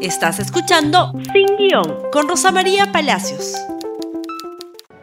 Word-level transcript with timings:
Estás 0.00 0.38
escuchando 0.38 1.12
Sin 1.32 1.56
Guión 1.56 2.08
con 2.12 2.28
Rosa 2.28 2.52
María 2.52 2.92
Palacios. 2.92 3.56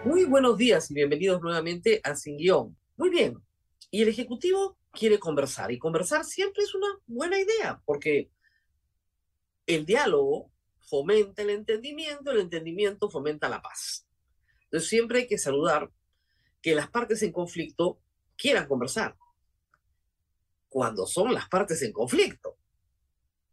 Muy 0.06 0.24
buenos 0.24 0.58
días 0.58 0.90
y 0.90 0.94
bienvenidos 0.94 1.42
nuevamente 1.42 2.00
a 2.02 2.16
Sin 2.16 2.38
Guión. 2.38 2.78
Muy 2.96 3.10
bien. 3.10 3.44
Y 3.92 4.04
el 4.04 4.08
Ejecutivo 4.08 4.78
quiere 4.92 5.20
conversar 5.20 5.70
y 5.74 5.78
conversar 5.78 6.24
siempre 6.24 6.64
es 6.64 6.74
una 6.74 6.88
buena 7.08 7.38
idea 7.38 7.82
porque 7.84 8.30
el 9.68 9.86
diálogo 9.86 10.50
fomenta 10.80 11.42
el 11.42 11.50
entendimiento, 11.50 12.32
el 12.32 12.40
entendimiento 12.40 13.10
fomenta 13.10 13.50
la 13.50 13.62
paz. 13.62 14.08
Entonces 14.64 14.90
siempre 14.90 15.20
hay 15.20 15.28
que 15.28 15.38
saludar 15.38 15.92
que 16.62 16.74
las 16.74 16.90
partes 16.90 17.22
en 17.22 17.34
conflicto 17.34 18.00
quieran 18.38 18.66
conversar 18.66 19.18
cuando 20.70 21.06
son 21.06 21.34
las 21.34 21.50
partes 21.50 21.82
en 21.82 21.92
conflicto. 21.92 22.58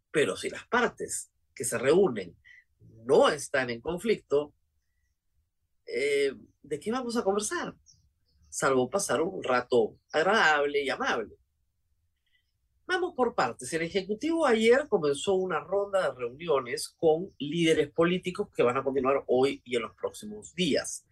Pero 0.09 0.37
si 0.37 0.49
las 0.49 0.65
partes 0.67 1.32
que 1.55 1.65
se 1.65 1.77
reúnen 1.77 2.35
no 3.05 3.29
están 3.29 3.69
en 3.69 3.81
conflicto, 3.81 4.53
eh, 5.85 6.33
¿de 6.61 6.79
qué 6.79 6.91
vamos 6.91 7.17
a 7.17 7.23
conversar? 7.23 7.75
Salvo 8.49 8.89
pasar 8.89 9.21
un 9.21 9.43
rato 9.43 9.97
agradable 10.11 10.83
y 10.83 10.89
amable. 10.89 11.35
Vamos 12.85 13.13
por 13.15 13.33
partes. 13.33 13.71
El 13.73 13.83
Ejecutivo 13.83 14.45
ayer 14.45 14.87
comenzó 14.89 15.35
una 15.35 15.59
ronda 15.59 16.01
de 16.01 16.19
reuniones 16.19 16.89
con 16.97 17.29
líderes 17.39 17.89
políticos 17.91 18.49
que 18.55 18.63
van 18.63 18.77
a 18.77 18.83
continuar 18.83 19.23
hoy 19.27 19.61
y 19.63 19.77
en 19.77 19.83
los 19.83 19.95
próximos 19.95 20.53
días. 20.53 21.05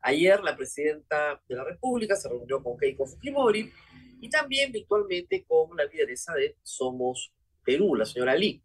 Ayer 0.00 0.40
la 0.42 0.56
presidenta 0.56 1.42
de 1.48 1.56
la 1.56 1.64
República 1.64 2.14
se 2.14 2.28
reunió 2.28 2.62
con 2.62 2.76
Keiko 2.78 3.06
Fujimori 3.06 3.72
y 4.20 4.30
también 4.30 4.70
virtualmente 4.70 5.44
con 5.44 5.76
la 5.76 5.84
lideresa 5.84 6.32
de 6.34 6.56
Somos 6.62 7.34
Perú, 7.64 7.96
la 7.96 8.06
señora 8.06 8.36
Lee. 8.36 8.62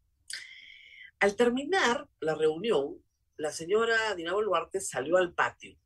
Al 1.22 1.36
terminar 1.36 2.10
la 2.20 2.34
reunión, 2.34 2.98
la 3.38 3.52
señora 3.52 4.16
Dina 4.16 4.34
Boluarte 4.34 4.82
salió 4.82 5.18
al 5.18 5.36
patio 5.36 5.78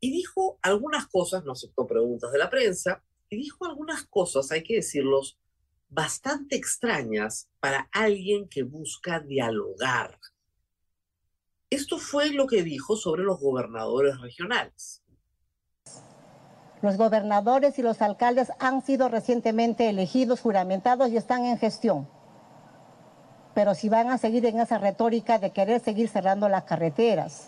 y 0.00 0.10
dijo 0.10 0.58
algunas 0.62 1.06
cosas, 1.08 1.44
no 1.44 1.52
aceptó 1.52 1.86
preguntas 1.86 2.32
de 2.32 2.38
la 2.38 2.48
prensa, 2.48 3.02
y 3.28 3.36
dijo 3.36 3.66
algunas 3.66 4.04
cosas, 4.06 4.50
hay 4.50 4.62
que 4.62 4.76
decirlos, 4.76 5.38
bastante 5.90 6.56
extrañas 6.56 7.50
para 7.60 7.88
alguien 7.92 8.48
que 8.48 8.62
busca 8.62 9.20
dialogar. 9.20 10.18
Esto 11.68 11.98
fue 11.98 12.30
lo 12.30 12.46
que 12.46 12.62
dijo 12.62 12.96
sobre 12.96 13.24
los 13.24 13.38
gobernadores 13.40 14.18
regionales. 14.20 15.02
Los 16.80 16.96
gobernadores 16.96 17.78
y 17.78 17.82
los 17.82 18.00
alcaldes 18.00 18.48
han 18.58 18.84
sido 18.84 19.10
recientemente 19.10 19.88
elegidos, 19.90 20.40
juramentados 20.40 21.10
y 21.10 21.18
están 21.18 21.44
en 21.44 21.58
gestión 21.58 22.08
pero 23.54 23.74
si 23.74 23.88
van 23.88 24.10
a 24.10 24.18
seguir 24.18 24.44
en 24.46 24.60
esa 24.60 24.78
retórica 24.78 25.38
de 25.38 25.50
querer 25.50 25.80
seguir 25.80 26.08
cerrando 26.08 26.48
las 26.48 26.64
carreteras, 26.64 27.46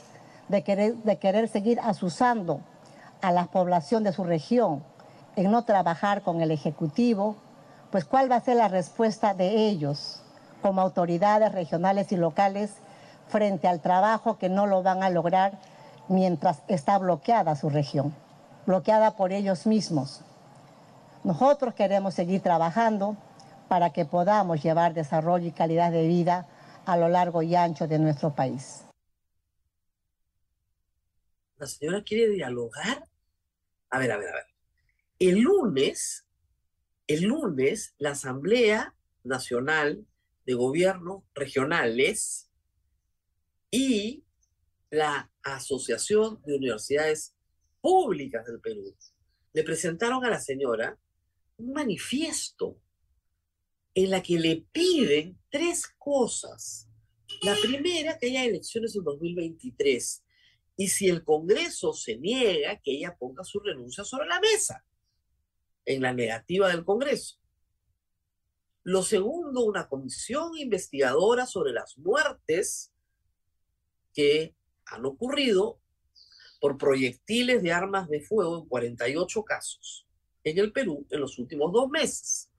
de 0.48 0.62
querer, 0.62 0.94
de 0.94 1.16
querer 1.16 1.48
seguir 1.48 1.80
asusando 1.80 2.60
a 3.20 3.32
la 3.32 3.46
población 3.46 4.04
de 4.04 4.12
su 4.12 4.22
región, 4.24 4.82
en 5.34 5.50
no 5.50 5.64
trabajar 5.64 6.22
con 6.22 6.40
el 6.40 6.50
Ejecutivo, 6.50 7.36
pues 7.90 8.04
cuál 8.04 8.30
va 8.30 8.36
a 8.36 8.40
ser 8.40 8.56
la 8.56 8.68
respuesta 8.68 9.34
de 9.34 9.66
ellos 9.68 10.22
como 10.62 10.80
autoridades 10.80 11.52
regionales 11.52 12.10
y 12.12 12.16
locales 12.16 12.72
frente 13.28 13.68
al 13.68 13.80
trabajo 13.80 14.38
que 14.38 14.48
no 14.48 14.66
lo 14.66 14.82
van 14.82 15.02
a 15.02 15.10
lograr 15.10 15.58
mientras 16.08 16.62
está 16.68 16.98
bloqueada 16.98 17.56
su 17.56 17.68
región, 17.68 18.14
bloqueada 18.64 19.12
por 19.12 19.32
ellos 19.32 19.66
mismos. 19.66 20.22
Nosotros 21.24 21.74
queremos 21.74 22.14
seguir 22.14 22.40
trabajando 22.40 23.16
para 23.68 23.92
que 23.92 24.04
podamos 24.04 24.62
llevar 24.62 24.94
desarrollo 24.94 25.46
y 25.46 25.52
calidad 25.52 25.92
de 25.92 26.06
vida 26.06 26.48
a 26.84 26.96
lo 26.96 27.08
largo 27.08 27.42
y 27.42 27.54
ancho 27.54 27.86
de 27.86 27.98
nuestro 27.98 28.34
país. 28.34 28.84
¿La 31.58 31.66
señora 31.66 32.02
quiere 32.02 32.28
dialogar? 32.28 33.08
A 33.90 33.98
ver, 33.98 34.12
a 34.12 34.18
ver, 34.18 34.28
a 34.28 34.32
ver. 34.32 34.46
El 35.18 35.40
lunes, 35.40 36.26
el 37.06 37.22
lunes, 37.22 37.94
la 37.98 38.10
Asamblea 38.10 38.94
Nacional 39.24 40.06
de 40.44 40.54
Gobiernos 40.54 41.24
Regionales 41.34 42.50
y 43.70 44.24
la 44.90 45.30
Asociación 45.42 46.40
de 46.44 46.56
Universidades 46.56 47.34
Públicas 47.80 48.44
del 48.46 48.60
Perú 48.60 48.94
le 49.56 49.62
presentaron 49.62 50.22
a 50.22 50.28
la 50.28 50.38
señora 50.38 50.98
un 51.56 51.72
manifiesto 51.72 52.76
en 53.96 54.10
la 54.10 54.22
que 54.22 54.38
le 54.38 54.66
piden 54.72 55.38
tres 55.48 55.86
cosas. 55.98 56.86
La 57.40 57.56
primera, 57.56 58.18
que 58.18 58.26
haya 58.26 58.44
elecciones 58.44 58.94
en 58.94 59.02
2023. 59.02 60.22
Y 60.76 60.88
si 60.88 61.08
el 61.08 61.24
Congreso 61.24 61.94
se 61.94 62.18
niega, 62.18 62.78
que 62.78 62.92
ella 62.92 63.16
ponga 63.18 63.42
su 63.42 63.58
renuncia 63.58 64.04
sobre 64.04 64.28
la 64.28 64.38
mesa, 64.38 64.84
en 65.86 66.02
la 66.02 66.12
negativa 66.12 66.68
del 66.68 66.84
Congreso. 66.84 67.38
Lo 68.82 69.02
segundo, 69.02 69.64
una 69.64 69.88
comisión 69.88 70.58
investigadora 70.58 71.46
sobre 71.46 71.72
las 71.72 71.96
muertes 71.96 72.92
que 74.12 74.54
han 74.84 75.06
ocurrido 75.06 75.80
por 76.60 76.76
proyectiles 76.76 77.62
de 77.62 77.72
armas 77.72 78.10
de 78.10 78.20
fuego 78.20 78.58
en 78.58 78.68
48 78.68 79.42
casos 79.42 80.06
en 80.44 80.58
el 80.58 80.70
Perú 80.70 81.06
en 81.08 81.20
los 81.20 81.38
últimos 81.38 81.72
dos 81.72 81.88
meses. 81.88 82.50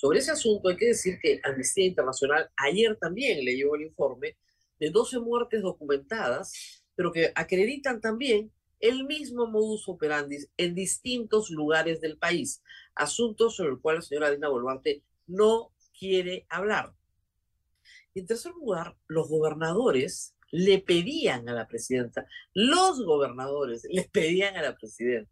Sobre 0.00 0.20
ese 0.20 0.30
asunto 0.30 0.70
hay 0.70 0.78
que 0.78 0.86
decir 0.86 1.18
que 1.20 1.42
Amnistía 1.44 1.84
Internacional 1.84 2.50
ayer 2.56 2.96
también 2.96 3.44
leyó 3.44 3.74
el 3.74 3.82
informe 3.82 4.38
de 4.78 4.88
12 4.88 5.18
muertes 5.18 5.60
documentadas, 5.60 6.82
pero 6.94 7.12
que 7.12 7.32
acreditan 7.34 8.00
también 8.00 8.50
el 8.78 9.04
mismo 9.04 9.46
modus 9.46 9.86
operandi 9.90 10.38
en 10.56 10.74
distintos 10.74 11.50
lugares 11.50 12.00
del 12.00 12.16
país, 12.16 12.62
asuntos 12.94 13.56
sobre 13.56 13.72
el 13.72 13.78
cual 13.78 13.96
la 13.96 14.00
señora 14.00 14.30
Dina 14.30 14.48
Boluarte 14.48 15.02
no 15.26 15.70
quiere 15.98 16.46
hablar. 16.48 16.94
Y 18.14 18.20
en 18.20 18.26
tercer 18.26 18.52
lugar, 18.52 18.96
los 19.06 19.28
gobernadores 19.28 20.34
le 20.50 20.78
pedían 20.78 21.46
a 21.46 21.52
la 21.52 21.68
presidenta, 21.68 22.26
los 22.54 23.04
gobernadores 23.04 23.86
le 23.90 24.04
pedían 24.10 24.56
a 24.56 24.62
la 24.62 24.74
presidenta 24.74 25.30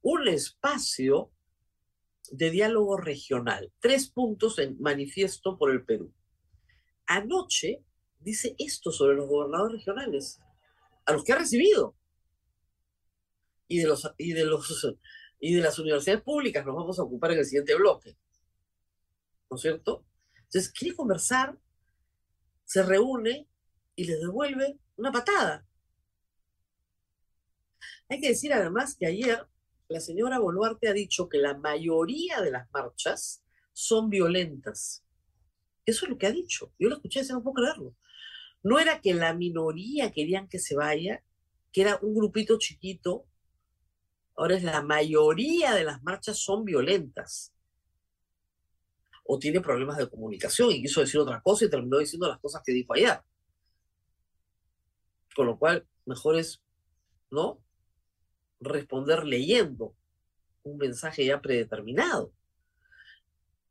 un 0.00 0.26
espacio 0.26 1.33
de 2.30 2.50
diálogo 2.50 2.96
regional. 2.96 3.72
Tres 3.80 4.08
puntos 4.10 4.58
en 4.58 4.80
manifiesto 4.80 5.56
por 5.58 5.70
el 5.70 5.84
Perú. 5.84 6.12
Anoche 7.06 7.82
dice 8.20 8.54
esto 8.58 8.90
sobre 8.90 9.16
los 9.16 9.28
gobernadores 9.28 9.78
regionales, 9.78 10.40
a 11.04 11.12
los 11.12 11.24
que 11.24 11.32
ha 11.32 11.38
recibido. 11.38 11.96
Y 13.68 13.78
de, 13.78 13.86
los, 13.86 14.10
y, 14.18 14.32
de 14.32 14.44
los, 14.44 14.96
y 15.40 15.54
de 15.54 15.62
las 15.62 15.78
universidades 15.78 16.22
públicas 16.22 16.64
nos 16.64 16.76
vamos 16.76 16.98
a 16.98 17.02
ocupar 17.02 17.32
en 17.32 17.38
el 17.38 17.44
siguiente 17.44 17.74
bloque. 17.74 18.16
¿No 19.50 19.56
es 19.56 19.62
cierto? 19.62 20.04
Entonces, 20.36 20.70
quiere 20.70 20.94
conversar, 20.94 21.58
se 22.64 22.82
reúne 22.82 23.48
y 23.96 24.04
les 24.04 24.20
devuelve 24.20 24.78
una 24.96 25.12
patada. 25.12 25.66
Hay 28.08 28.20
que 28.20 28.28
decir 28.28 28.52
además 28.52 28.96
que 28.96 29.06
ayer 29.06 29.46
la 29.88 30.00
señora 30.00 30.38
Boluarte 30.38 30.88
ha 30.88 30.92
dicho 30.92 31.28
que 31.28 31.38
la 31.38 31.56
mayoría 31.56 32.40
de 32.40 32.50
las 32.50 32.70
marchas 32.72 33.42
son 33.72 34.08
violentas. 34.08 35.04
Eso 35.84 36.06
es 36.06 36.10
lo 36.10 36.18
que 36.18 36.26
ha 36.26 36.32
dicho. 36.32 36.72
Yo 36.78 36.88
lo 36.88 36.96
escuché, 36.96 37.22
no 37.28 37.42
puedo 37.42 37.54
creerlo. 37.54 37.94
No 38.62 38.78
era 38.78 39.00
que 39.00 39.12
la 39.12 39.34
minoría 39.34 40.10
querían 40.10 40.48
que 40.48 40.58
se 40.58 40.74
vaya, 40.74 41.22
que 41.72 41.82
era 41.82 41.98
un 42.00 42.14
grupito 42.14 42.58
chiquito. 42.58 43.26
Ahora 44.36 44.56
es 44.56 44.62
la 44.62 44.82
mayoría 44.82 45.74
de 45.74 45.84
las 45.84 46.02
marchas 46.02 46.38
son 46.38 46.64
violentas. 46.64 47.52
O 49.24 49.38
tiene 49.38 49.60
problemas 49.60 49.98
de 49.98 50.08
comunicación 50.08 50.70
y 50.70 50.82
quiso 50.82 51.00
decir 51.00 51.20
otra 51.20 51.42
cosa 51.42 51.64
y 51.64 51.70
terminó 51.70 51.98
diciendo 51.98 52.28
las 52.28 52.40
cosas 52.40 52.62
que 52.64 52.72
dijo 52.72 52.94
ayer. 52.94 53.20
Con 55.36 55.46
lo 55.46 55.58
cual, 55.58 55.86
mejor 56.06 56.38
es, 56.38 56.62
¿no? 57.30 57.63
Responder 58.60 59.24
leyendo 59.24 59.94
un 60.62 60.78
mensaje 60.78 61.24
ya 61.24 61.40
predeterminado. 61.40 62.32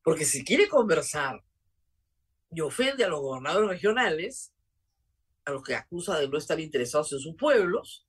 Porque 0.04 0.26
si 0.26 0.44
quiere 0.44 0.68
conversar 0.68 1.44
y 2.52 2.62
ofende 2.62 3.04
a 3.04 3.08
los 3.08 3.22
gobernadores 3.22 3.70
regionales, 3.70 4.54
a 5.46 5.52
los 5.52 5.64
que 5.64 5.76
acusa 5.76 6.20
de 6.20 6.28
no 6.28 6.38
estar 6.38 6.60
interesados 6.60 7.12
en 7.14 7.20
sus 7.20 7.36
pueblos, 7.36 8.06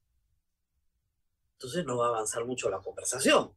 entonces 1.54 1.84
no 1.84 1.96
va 1.96 2.06
a 2.06 2.08
avanzar 2.10 2.44
mucho 2.44 2.68
la 2.68 2.80
conversación. 2.80 3.54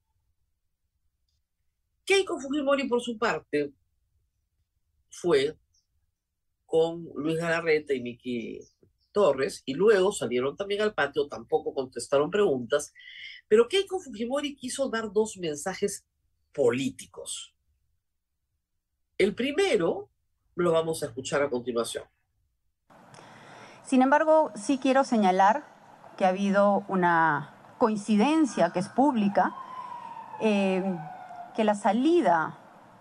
Keiko 2.05 2.39
Fujimori, 2.39 2.87
por 2.87 3.01
su 3.01 3.17
parte, 3.17 3.73
fue 5.09 5.57
con 6.65 7.03
Luis 7.15 7.37
Galarreta 7.37 7.93
y 7.93 8.01
Miki 8.01 8.59
Torres 9.17 9.63
y 9.65 9.73
luego 9.73 10.11
salieron 10.11 10.55
también 10.55 10.83
al 10.83 10.93
patio, 10.93 11.27
tampoco 11.27 11.73
contestaron 11.73 12.29
preguntas, 12.29 12.93
pero 13.47 13.67
Keiko 13.67 13.99
Fujimori 13.99 14.55
quiso 14.55 14.89
dar 14.89 15.11
dos 15.11 15.37
mensajes 15.37 16.05
políticos. 16.53 17.55
El 19.17 19.33
primero 19.33 20.11
lo 20.53 20.71
vamos 20.71 21.01
a 21.01 21.07
escuchar 21.07 21.41
a 21.41 21.49
continuación. 21.49 22.03
Sin 23.83 24.03
embargo, 24.03 24.51
sí 24.53 24.77
quiero 24.77 25.03
señalar 25.03 25.65
que 26.15 26.25
ha 26.25 26.29
habido 26.29 26.85
una 26.87 27.73
coincidencia 27.79 28.71
que 28.71 28.77
es 28.77 28.87
pública, 28.87 29.55
eh, 30.41 30.95
que 31.55 31.63
la 31.63 31.73
salida 31.73 32.59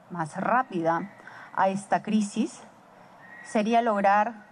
más 0.09 0.35
rápida 0.39 1.13
a 1.55 1.69
esta 1.69 2.03
crisis 2.03 2.63
sería 3.45 3.83
lograr 3.83 4.46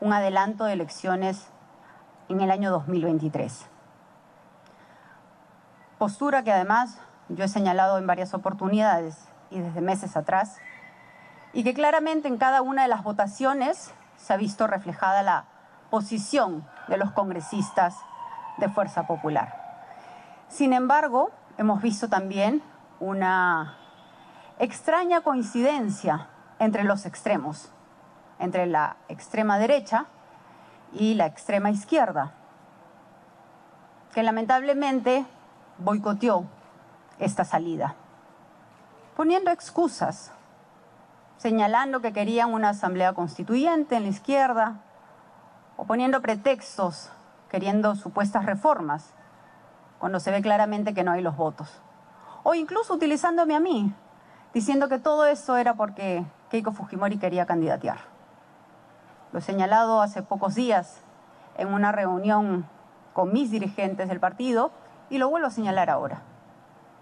un 0.00 0.12
adelanto 0.12 0.64
de 0.64 0.74
elecciones 0.74 1.48
en 2.28 2.40
el 2.40 2.50
año 2.50 2.70
2023. 2.70 3.66
Postura 5.98 6.44
que 6.44 6.52
además 6.52 6.98
yo 7.28 7.44
he 7.44 7.48
señalado 7.48 7.98
en 7.98 8.06
varias 8.06 8.34
oportunidades 8.34 9.28
y 9.50 9.60
desde 9.60 9.80
meses 9.80 10.16
atrás, 10.16 10.56
y 11.52 11.64
que 11.64 11.74
claramente 11.74 12.28
en 12.28 12.38
cada 12.38 12.62
una 12.62 12.82
de 12.82 12.88
las 12.88 13.02
votaciones 13.02 13.92
se 14.16 14.32
ha 14.32 14.36
visto 14.36 14.66
reflejada 14.66 15.22
la 15.22 15.44
posición 15.90 16.66
de 16.88 16.98
los 16.98 17.12
congresistas 17.12 17.96
de 18.58 18.68
Fuerza 18.68 19.06
Popular. 19.06 19.54
Sin 20.48 20.72
embargo, 20.72 21.30
hemos 21.56 21.82
visto 21.82 22.08
también 22.08 22.62
una 23.00 23.76
extraña 24.58 25.22
coincidencia 25.22 26.28
entre 26.58 26.84
los 26.84 27.06
extremos, 27.06 27.72
entre 28.38 28.66
la 28.66 28.96
extrema 29.08 29.58
derecha 29.58 30.06
y 30.92 31.14
la 31.14 31.26
extrema 31.26 31.70
izquierda, 31.70 32.32
que 34.12 34.22
lamentablemente 34.22 35.26
boicoteó 35.78 36.44
esta 37.18 37.44
salida, 37.44 37.94
poniendo 39.16 39.50
excusas, 39.50 40.32
señalando 41.36 42.00
que 42.00 42.12
querían 42.12 42.52
una 42.52 42.70
asamblea 42.70 43.12
constituyente 43.12 43.96
en 43.96 44.04
la 44.04 44.08
izquierda, 44.08 44.80
o 45.76 45.84
poniendo 45.84 46.20
pretextos, 46.20 47.10
queriendo 47.48 47.94
supuestas 47.94 48.44
reformas, 48.44 49.14
cuando 49.98 50.20
se 50.20 50.30
ve 50.30 50.42
claramente 50.42 50.94
que 50.94 51.04
no 51.04 51.12
hay 51.12 51.22
los 51.22 51.36
votos. 51.36 51.80
O 52.42 52.54
incluso 52.54 52.94
utilizándome 52.94 53.54
a 53.54 53.60
mí, 53.60 53.92
diciendo 54.54 54.88
que 54.88 54.98
todo 54.98 55.26
eso 55.26 55.56
era 55.56 55.74
porque 55.74 56.24
Keiko 56.50 56.72
Fujimori 56.72 57.18
quería 57.18 57.46
candidatear. 57.46 58.17
Lo 59.32 59.40
he 59.40 59.42
señalado 59.42 60.00
hace 60.00 60.22
pocos 60.22 60.54
días 60.54 61.00
en 61.56 61.72
una 61.72 61.92
reunión 61.92 62.66
con 63.12 63.32
mis 63.32 63.50
dirigentes 63.50 64.08
del 64.08 64.20
partido 64.20 64.70
y 65.10 65.18
lo 65.18 65.28
vuelvo 65.28 65.48
a 65.48 65.50
señalar 65.50 65.90
ahora. 65.90 66.22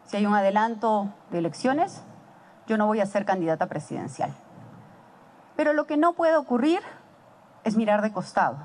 Si 0.04 0.16
hay 0.16 0.26
un 0.26 0.34
adelanto 0.34 1.08
de 1.30 1.38
elecciones, 1.38 2.02
yo 2.66 2.78
no 2.78 2.86
voy 2.86 3.00
a 3.00 3.06
ser 3.06 3.24
candidata 3.24 3.66
presidencial. 3.66 4.32
Pero 5.56 5.72
lo 5.72 5.86
que 5.86 5.96
no 5.96 6.14
puede 6.14 6.36
ocurrir 6.36 6.80
es 7.64 7.76
mirar 7.76 8.02
de 8.02 8.12
costado. 8.12 8.56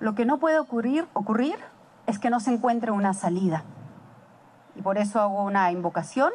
Lo 0.00 0.14
que 0.14 0.24
no 0.24 0.38
puede 0.38 0.58
ocurrir, 0.58 1.06
ocurrir 1.12 1.56
es 2.06 2.18
que 2.18 2.30
no 2.30 2.40
se 2.40 2.52
encuentre 2.52 2.90
una 2.90 3.14
salida. 3.14 3.62
Y 4.76 4.82
por 4.82 4.98
eso 4.98 5.20
hago 5.20 5.42
una 5.44 5.70
invocación 5.70 6.32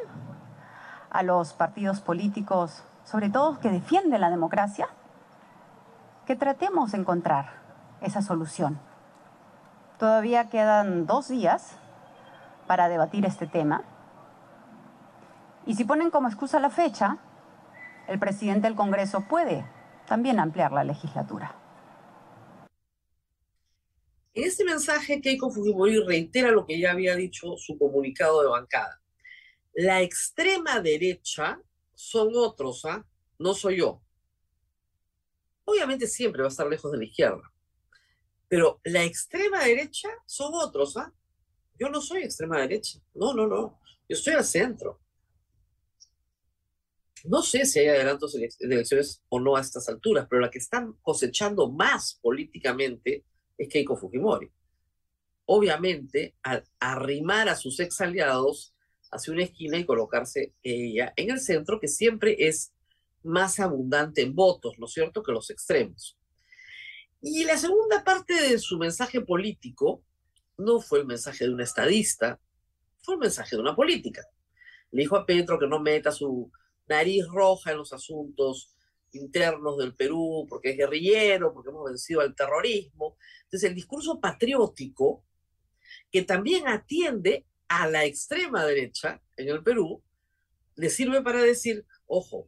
a 1.10 1.24
los 1.24 1.54
partidos 1.54 2.00
políticos, 2.00 2.84
sobre 3.04 3.30
todo 3.30 3.60
que 3.60 3.70
defienden 3.70 4.22
la 4.22 4.30
democracia, 4.30 4.88
que 6.30 6.36
tratemos 6.36 6.92
de 6.92 7.00
encontrar 7.00 7.98
esa 8.02 8.22
solución. 8.22 8.80
Todavía 9.98 10.48
quedan 10.48 11.08
dos 11.08 11.28
días 11.28 11.76
para 12.68 12.88
debatir 12.88 13.26
este 13.26 13.48
tema. 13.48 13.84
Y 15.66 15.74
si 15.74 15.86
ponen 15.86 16.12
como 16.12 16.28
excusa 16.28 16.60
la 16.60 16.70
fecha, 16.70 17.18
el 18.08 18.20
presidente 18.20 18.68
del 18.68 18.76
Congreso 18.76 19.22
puede 19.28 19.66
también 20.06 20.40
ampliar 20.40 20.72
la 20.72 20.84
legislatura. 20.84 21.56
En 24.36 24.44
este 24.44 24.64
mensaje, 24.66 25.22
Keiko 25.22 25.50
Fujimori 25.50 26.00
reitera 26.04 26.52
lo 26.52 26.68
que 26.68 26.80
ya 26.80 26.92
había 26.92 27.16
dicho 27.16 27.58
su 27.58 27.76
comunicado 27.80 28.44
de 28.44 28.50
bancada. 28.50 29.02
La 29.74 30.04
extrema 30.04 30.80
derecha 30.80 31.60
son 31.96 32.30
otros, 32.36 32.86
¿ah? 32.86 33.04
No 33.40 33.56
soy 33.56 33.78
yo. 33.78 34.04
Obviamente 35.70 36.08
siempre 36.08 36.42
va 36.42 36.48
a 36.48 36.50
estar 36.50 36.68
lejos 36.68 36.92
de 36.92 36.98
la 36.98 37.06
izquierda. 37.06 37.44
Pero 38.48 38.82
la 38.86 39.04
extrema 39.04 39.64
derecha 39.64 40.10
son 40.26 40.52
otros, 40.56 40.98
¿ah? 40.98 41.14
Yo 41.80 41.90
no 41.90 42.02
soy 42.02 42.24
extrema 42.24 42.60
derecha. 42.60 43.00
No, 43.14 43.36
no, 43.36 43.46
no. 43.46 43.80
Yo 44.08 44.16
estoy 44.16 44.34
al 44.34 44.44
centro. 44.44 45.00
No 47.26 47.44
sé 47.44 47.66
si 47.66 47.80
hay 47.80 47.90
adelantos 47.90 48.34
de 48.34 48.50
elecciones 48.62 49.22
o 49.30 49.40
no 49.40 49.56
a 49.56 49.62
estas 49.62 49.88
alturas, 49.90 50.26
pero 50.28 50.42
la 50.42 50.50
que 50.50 50.58
están 50.58 50.94
cosechando 51.04 51.70
más 51.70 52.18
políticamente 52.20 53.26
es 53.56 53.70
Keiko 53.70 53.96
Fujimori. 53.96 54.52
Obviamente, 55.46 56.36
al 56.42 56.64
arrimar 56.80 57.48
a 57.48 57.56
sus 57.56 57.80
ex 57.80 58.02
aliados 58.02 58.74
hacia 59.12 59.34
una 59.34 59.44
esquina 59.44 59.78
y 59.78 59.86
colocarse 59.86 60.56
ella 60.64 61.14
en 61.16 61.30
el 61.30 61.40
centro, 61.40 61.80
que 61.80 61.88
siempre 61.88 62.36
es 62.48 62.74
más 63.24 63.60
abundante 63.60 64.22
en 64.22 64.36
votos, 64.36 64.76
¿no 64.78 64.86
es 64.86 64.94
cierto?, 64.94 65.24
que 65.24 65.32
los 65.32 65.50
extremos. 65.50 66.18
Y 67.22 67.44
la 67.44 67.58
segunda 67.58 68.04
parte 68.04 68.34
de 68.34 68.58
su 68.60 68.78
mensaje 68.78 69.22
político 69.22 70.04
no 70.58 70.80
fue 70.80 71.00
el 71.00 71.06
mensaje 71.06 71.46
de 71.46 71.54
una 71.54 71.64
estadista, 71.64 72.40
fue 73.02 73.16
el 73.16 73.22
mensaje 73.22 73.56
de 73.56 73.62
una 73.62 73.76
política. 73.76 74.26
Le 74.92 75.02
dijo 75.02 75.16
a 75.16 75.26
Petro 75.26 75.60
que 75.60 75.68
no 75.68 75.80
meta 75.80 76.12
su 76.12 76.52
nariz 76.88 77.26
roja 77.28 77.72
en 77.72 77.78
los 77.78 77.94
asuntos 77.94 78.76
internos 79.12 79.78
del 79.78 79.96
Perú, 79.96 80.46
porque 80.50 80.72
es 80.72 80.78
guerrillero, 80.78 81.54
porque 81.54 81.70
hemos 81.70 81.90
vencido 81.90 82.22
al 82.22 82.36
terrorismo. 82.36 83.18
Entonces, 83.44 83.70
el 83.70 83.76
discurso 83.76 84.20
patriótico, 84.20 85.24
que 86.12 86.24
también 86.24 86.68
atiende 86.68 87.46
a 87.68 87.88
la 87.88 88.06
extrema 88.06 88.66
derecha 88.66 89.22
en 89.38 89.50
el 89.50 89.64
Perú, 89.64 90.04
le 90.76 90.90
sirve 90.90 91.22
para 91.22 91.42
decir, 91.42 91.86
ojo, 92.08 92.48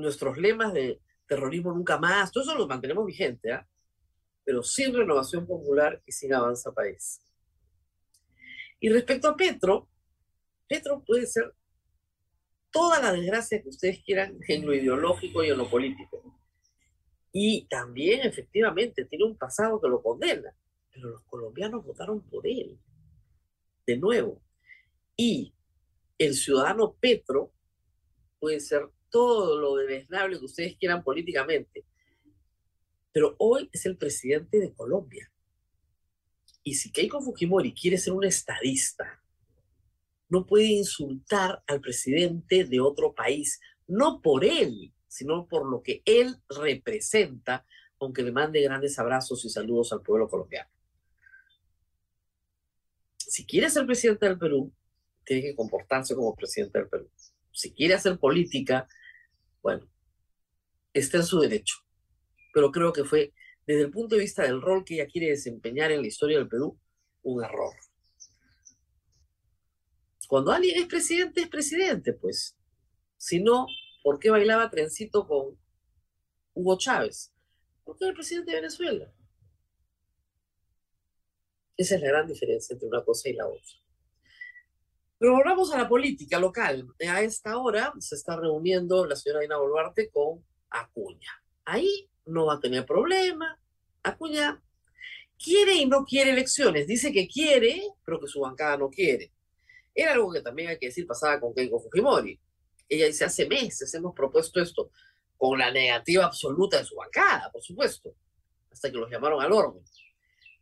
nuestros 0.00 0.38
lemas 0.38 0.72
de 0.72 1.00
terrorismo 1.26 1.72
nunca 1.72 1.98
más, 1.98 2.32
todo 2.32 2.42
eso 2.42 2.54
lo 2.56 2.66
mantenemos 2.66 3.06
vigente, 3.06 3.52
¿ah? 3.52 3.66
pero 4.44 4.62
sin 4.62 4.94
renovación 4.94 5.46
popular 5.46 6.02
y 6.06 6.12
sin 6.12 6.34
avanza 6.34 6.72
país. 6.72 7.20
Y 8.80 8.88
respecto 8.88 9.28
a 9.28 9.36
Petro, 9.36 9.88
Petro 10.66 11.02
puede 11.04 11.26
ser 11.26 11.54
toda 12.70 13.00
la 13.00 13.12
desgracia 13.12 13.62
que 13.62 13.68
ustedes 13.68 14.02
quieran 14.02 14.38
en 14.48 14.66
lo 14.66 14.74
ideológico 14.74 15.44
y 15.44 15.50
en 15.50 15.58
lo 15.58 15.68
político. 15.68 16.22
Y 17.32 17.66
también, 17.66 18.20
efectivamente, 18.20 19.04
tiene 19.04 19.24
un 19.24 19.36
pasado 19.36 19.80
que 19.80 19.88
lo 19.88 20.02
condena, 20.02 20.54
pero 20.92 21.10
los 21.10 21.22
colombianos 21.24 21.84
votaron 21.84 22.20
por 22.22 22.46
él, 22.46 22.78
de 23.86 23.96
nuevo. 23.96 24.40
Y 25.16 25.52
el 26.18 26.34
ciudadano 26.34 26.94
Petro 26.98 27.52
puede 28.38 28.60
ser 28.60 28.88
todo 29.10 29.58
lo 29.58 29.76
desnable 29.76 30.38
que 30.38 30.44
ustedes 30.44 30.76
quieran 30.76 31.02
políticamente, 31.02 31.84
pero 33.12 33.34
hoy 33.38 33.68
es 33.72 33.86
el 33.86 33.96
presidente 33.96 34.58
de 34.58 34.72
Colombia. 34.72 35.30
Y 36.62 36.74
si 36.74 36.92
Keiko 36.92 37.20
Fujimori 37.20 37.74
quiere 37.74 37.98
ser 37.98 38.12
un 38.12 38.24
estadista, 38.24 39.22
no 40.28 40.46
puede 40.46 40.66
insultar 40.66 41.62
al 41.66 41.80
presidente 41.80 42.64
de 42.64 42.80
otro 42.80 43.14
país, 43.14 43.60
no 43.88 44.20
por 44.22 44.44
él, 44.44 44.92
sino 45.08 45.48
por 45.48 45.68
lo 45.68 45.82
que 45.82 46.02
él 46.04 46.36
representa, 46.48 47.66
aunque 47.98 48.22
le 48.22 48.30
mande 48.30 48.62
grandes 48.62 48.98
abrazos 48.98 49.44
y 49.44 49.50
saludos 49.50 49.92
al 49.92 50.02
pueblo 50.02 50.28
colombiano. 50.28 50.70
Si 53.16 53.44
quiere 53.44 53.68
ser 53.70 53.86
presidente 53.86 54.26
del 54.26 54.38
Perú, 54.38 54.72
tiene 55.24 55.42
que 55.42 55.54
comportarse 55.56 56.14
como 56.14 56.34
presidente 56.34 56.78
del 56.78 56.88
Perú. 56.88 57.10
Si 57.52 57.72
quiere 57.72 57.94
hacer 57.94 58.18
política, 58.18 58.88
bueno, 59.62 59.88
está 60.92 61.18
en 61.18 61.24
su 61.24 61.40
derecho. 61.40 61.76
Pero 62.52 62.70
creo 62.70 62.92
que 62.92 63.04
fue, 63.04 63.32
desde 63.66 63.82
el 63.82 63.90
punto 63.90 64.16
de 64.16 64.22
vista 64.22 64.42
del 64.42 64.60
rol 64.60 64.84
que 64.84 64.94
ella 64.94 65.06
quiere 65.06 65.28
desempeñar 65.28 65.92
en 65.92 66.02
la 66.02 66.08
historia 66.08 66.38
del 66.38 66.48
Perú, 66.48 66.78
un 67.22 67.44
error. 67.44 67.74
Cuando 70.26 70.52
alguien 70.52 70.80
es 70.80 70.86
presidente, 70.86 71.40
es 71.42 71.48
presidente, 71.48 72.12
pues. 72.12 72.56
Si 73.16 73.42
no, 73.42 73.66
¿por 74.02 74.18
qué 74.18 74.30
bailaba 74.30 74.70
trencito 74.70 75.26
con 75.26 75.58
Hugo 76.54 76.78
Chávez? 76.78 77.32
Porque 77.84 78.04
era 78.04 78.10
el 78.10 78.14
presidente 78.14 78.52
de 78.52 78.58
Venezuela. 78.58 79.12
Esa 81.76 81.96
es 81.96 82.00
la 82.02 82.08
gran 82.08 82.26
diferencia 82.28 82.74
entre 82.74 82.88
una 82.88 83.04
cosa 83.04 83.28
y 83.28 83.32
la 83.32 83.48
otra. 83.48 83.79
Pero 85.20 85.34
volvamos 85.34 85.70
a 85.70 85.76
la 85.76 85.86
política 85.86 86.38
local. 86.38 86.88
A 87.06 87.20
esta 87.20 87.58
hora 87.58 87.92
se 87.98 88.14
está 88.14 88.36
reuniendo 88.36 89.04
la 89.04 89.14
señora 89.14 89.42
Dina 89.42 89.58
Boluarte 89.58 90.08
con 90.08 90.42
Acuña. 90.70 91.30
Ahí 91.66 92.08
no 92.24 92.46
va 92.46 92.54
a 92.54 92.60
tener 92.60 92.86
problema. 92.86 93.60
Acuña 94.02 94.62
quiere 95.38 95.74
y 95.74 95.84
no 95.84 96.06
quiere 96.06 96.30
elecciones. 96.30 96.86
Dice 96.86 97.12
que 97.12 97.28
quiere, 97.28 97.82
pero 98.02 98.18
que 98.18 98.28
su 98.28 98.40
bancada 98.40 98.78
no 98.78 98.88
quiere. 98.88 99.30
Era 99.94 100.12
algo 100.12 100.32
que 100.32 100.40
también 100.40 100.70
hay 100.70 100.78
que 100.78 100.86
decir 100.86 101.06
pasaba 101.06 101.38
con 101.38 101.52
Keiko 101.52 101.80
Fujimori. 101.80 102.40
Ella 102.88 103.04
dice, 103.04 103.26
hace 103.26 103.46
meses 103.46 103.92
hemos 103.92 104.14
propuesto 104.14 104.58
esto. 104.58 104.90
con 105.36 105.58
la 105.58 105.70
negativa 105.70 106.24
absoluta 106.24 106.78
de 106.78 106.84
su 106.84 106.96
bancada, 106.96 107.50
por 107.52 107.62
supuesto, 107.62 108.14
hasta 108.70 108.90
que 108.90 108.96
los 108.96 109.10
llamaron 109.10 109.42
al 109.42 109.52
orden. 109.52 109.82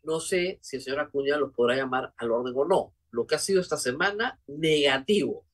No 0.03 0.19
sé 0.19 0.59
si 0.62 0.77
el 0.79 0.83
señor 0.83 0.99
Acuña 0.99 1.37
los 1.37 1.53
podrá 1.53 1.77
llamar 1.77 2.12
al 2.17 2.31
orden 2.33 2.55
o 2.57 2.65
no. 2.65 2.98
Lo 3.11 3.27
que 3.27 3.35
ha 3.35 3.38
sido 3.38 3.61
esta 3.61 3.77
semana, 3.77 4.41
negativo. 4.47 5.47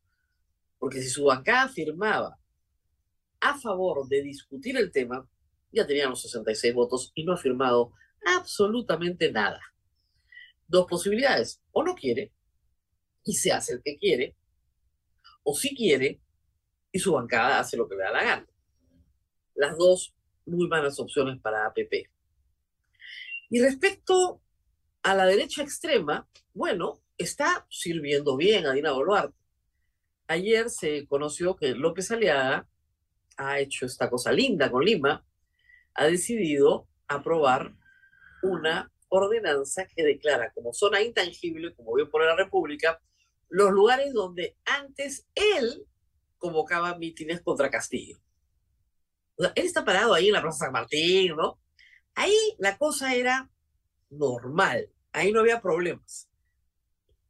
Porque 0.79 1.03
si 1.03 1.09
su 1.09 1.25
bancada 1.25 1.69
firmaba 1.69 2.39
a 3.41 3.59
favor 3.59 4.09
de 4.09 4.23
discutir 4.23 4.77
el 4.77 4.91
tema, 4.91 5.29
ya 5.71 5.87
tenían 5.87 6.11
los 6.11 6.23
66 6.23 6.75
votos 6.75 7.13
y 7.15 7.25
no 7.25 7.33
ha 7.33 7.37
firmado 7.37 7.93
absolutamente 8.25 9.31
nada. 9.31 9.61
Dos 10.67 10.87
posibilidades. 10.87 11.63
O 11.73 11.83
no 11.83 11.95
quiere 11.95 12.33
y 13.25 13.35
se 13.35 13.53
hace 13.53 13.75
el 13.75 13.83
que 13.83 13.97
quiere, 13.97 14.37
o 15.43 15.55
si 15.55 15.75
quiere 15.75 16.21
y 16.93 16.99
su 16.99 17.13
bancada 17.13 17.59
hace 17.59 17.77
lo 17.77 17.89
que 17.89 17.97
le 17.97 18.03
da 18.03 18.13
la 18.13 18.25
gana. 18.25 18.47
Las 19.55 19.77
dos 19.77 20.15
muy 20.47 20.69
malas 20.69 20.99
opciones 21.01 21.41
para 21.41 21.67
APP. 21.67 22.11
Y 23.51 23.61
respecto 23.61 24.43
a 25.05 25.15
la 25.15 25.27
derecha 25.27 25.63
extrema, 25.63 26.27
bueno, 26.55 26.99
está 27.19 27.67
sirviendo 27.69 28.39
bien 28.39 28.67
a 28.67 28.73
Dina 28.73 28.93
Boluarte. 28.93 29.37
Ayer 30.27 30.71
se 30.71 31.07
conoció 31.07 31.57
que 31.57 31.75
López 31.75 32.11
Aliaga 32.11 32.67
ha 33.37 33.59
hecho 33.61 33.85
esta 33.85 34.09
cosa 34.09 34.33
linda 34.33 34.71
con 34.71 34.83
Lima, 34.83 35.23
ha 35.93 36.07
decidido 36.07 36.89
aprobar 37.07 37.75
una 38.43 38.91
ordenanza 39.11 39.87
que 39.87 40.03
declara 40.03 40.51
como 40.55 40.73
zona 40.73 41.03
intangible, 41.03 41.75
como 41.75 41.95
vio 41.95 42.09
por 42.11 42.25
la 42.25 42.35
República, 42.35 42.99
los 43.51 43.73
lugares 43.73 44.15
donde 44.15 44.57
antes 44.65 45.27
él 45.35 45.85
convocaba 46.39 46.97
mítines 46.97 47.43
contra 47.43 47.71
Castillo. 47.71 48.19
él 49.37 49.53
está 49.55 49.85
parado 49.85 50.15
ahí 50.15 50.29
en 50.29 50.33
la 50.33 50.41
Plaza 50.41 50.65
San 50.65 50.73
Martín, 50.73 51.37
¿no? 51.37 51.61
Ahí 52.15 52.35
la 52.59 52.79
cosa 52.79 53.15
era 53.15 53.51
normal, 54.19 54.89
ahí 55.13 55.33
no 55.33 55.41
había 55.41 55.61
problemas. 55.61 56.29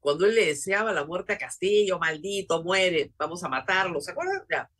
Cuando 0.00 0.26
él 0.26 0.34
le 0.34 0.46
deseaba 0.46 0.92
la 0.92 1.04
muerte 1.04 1.32
a 1.32 1.38
Castillo, 1.38 1.98
maldito, 1.98 2.62
muere, 2.62 3.12
vamos 3.16 3.42
a 3.42 3.48
matarlo, 3.48 4.00
¿se 4.00 4.12
acuerdan? 4.12 4.42
Ya, 4.50 4.70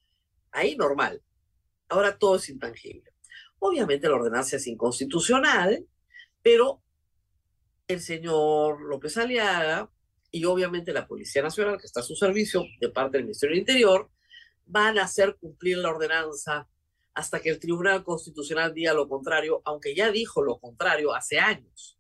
ahí 0.53 0.77
normal. 0.77 1.23
Ahora 1.89 2.19
todo 2.19 2.37
es 2.37 2.49
intangible. 2.49 3.11
Obviamente 3.59 4.09
la 4.09 4.17
ordenanza 4.17 4.57
es 4.57 4.67
inconstitucional, 4.67 5.87
pero 6.43 6.83
el 7.89 8.01
señor 8.01 8.83
López 8.83 9.17
Aliaga 9.17 9.91
y 10.31 10.45
obviamente 10.45 10.93
la 10.93 11.07
Policía 11.07 11.43
Nacional, 11.43 11.79
que 11.79 11.87
está 11.87 12.01
a 12.01 12.03
su 12.03 12.17
servicio 12.17 12.65
de 12.81 12.89
parte 12.91 13.17
del 13.17 13.25
Ministerio 13.25 13.55
del 13.55 13.61
Interior, 13.61 14.11
van 14.67 14.99
a 14.99 15.05
hacer 15.05 15.37
cumplir 15.37 15.79
la 15.79 15.91
ordenanza 15.91 16.69
hasta 17.15 17.41
que 17.41 17.51
el 17.51 17.61
Tribunal 17.61 18.03
Constitucional 18.03 18.75
diga 18.75 18.93
lo 18.93 19.09
contrario, 19.09 19.63
aunque 19.65 19.95
ya 19.95 20.11
dijo 20.11 20.43
lo 20.43 20.59
contrario 20.59 21.15
hace 21.15 21.39
años. 21.39 21.94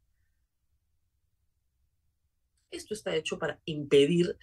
Esto 2.74 2.94
está 2.94 3.14
hecho 3.14 3.38
para 3.38 3.60
impedir 3.64 4.36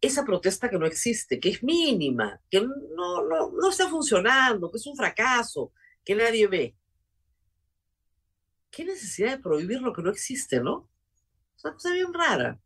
esa 0.00 0.24
protesta 0.24 0.70
que 0.70 0.78
no 0.78 0.86
existe, 0.86 1.40
que 1.40 1.48
es 1.48 1.62
mínima, 1.62 2.40
que 2.50 2.60
no, 2.60 3.24
no, 3.24 3.50
no 3.50 3.70
está 3.70 3.88
funcionando, 3.88 4.70
que 4.70 4.76
es 4.76 4.86
un 4.86 4.96
fracaso, 4.96 5.72
que 6.04 6.14
nadie 6.14 6.46
ve. 6.46 6.76
¿Qué 8.70 8.84
necesidad 8.84 9.32
de 9.32 9.42
prohibir 9.42 9.80
lo 9.80 9.92
que 9.92 10.02
no 10.02 10.10
existe, 10.10 10.60
no? 10.60 10.88
Es 11.56 11.64
una 11.64 11.74
cosa 11.74 11.92
bien 11.92 12.12
rara. 12.12 12.60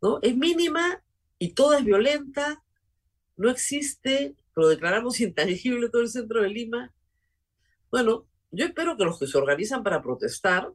¿No? 0.00 0.20
Es 0.22 0.36
mínima 0.36 1.02
y 1.38 1.54
toda 1.54 1.78
es 1.78 1.84
violenta, 1.84 2.62
no 3.36 3.50
existe, 3.50 4.36
lo 4.54 4.68
declaramos 4.68 5.20
intangible 5.20 5.88
todo 5.88 6.02
el 6.02 6.08
centro 6.08 6.42
de 6.42 6.48
Lima. 6.48 6.94
Bueno, 7.90 8.26
yo 8.50 8.66
espero 8.66 8.96
que 8.96 9.04
los 9.04 9.18
que 9.18 9.26
se 9.26 9.38
organizan 9.38 9.82
para 9.82 10.02
protestar 10.02 10.72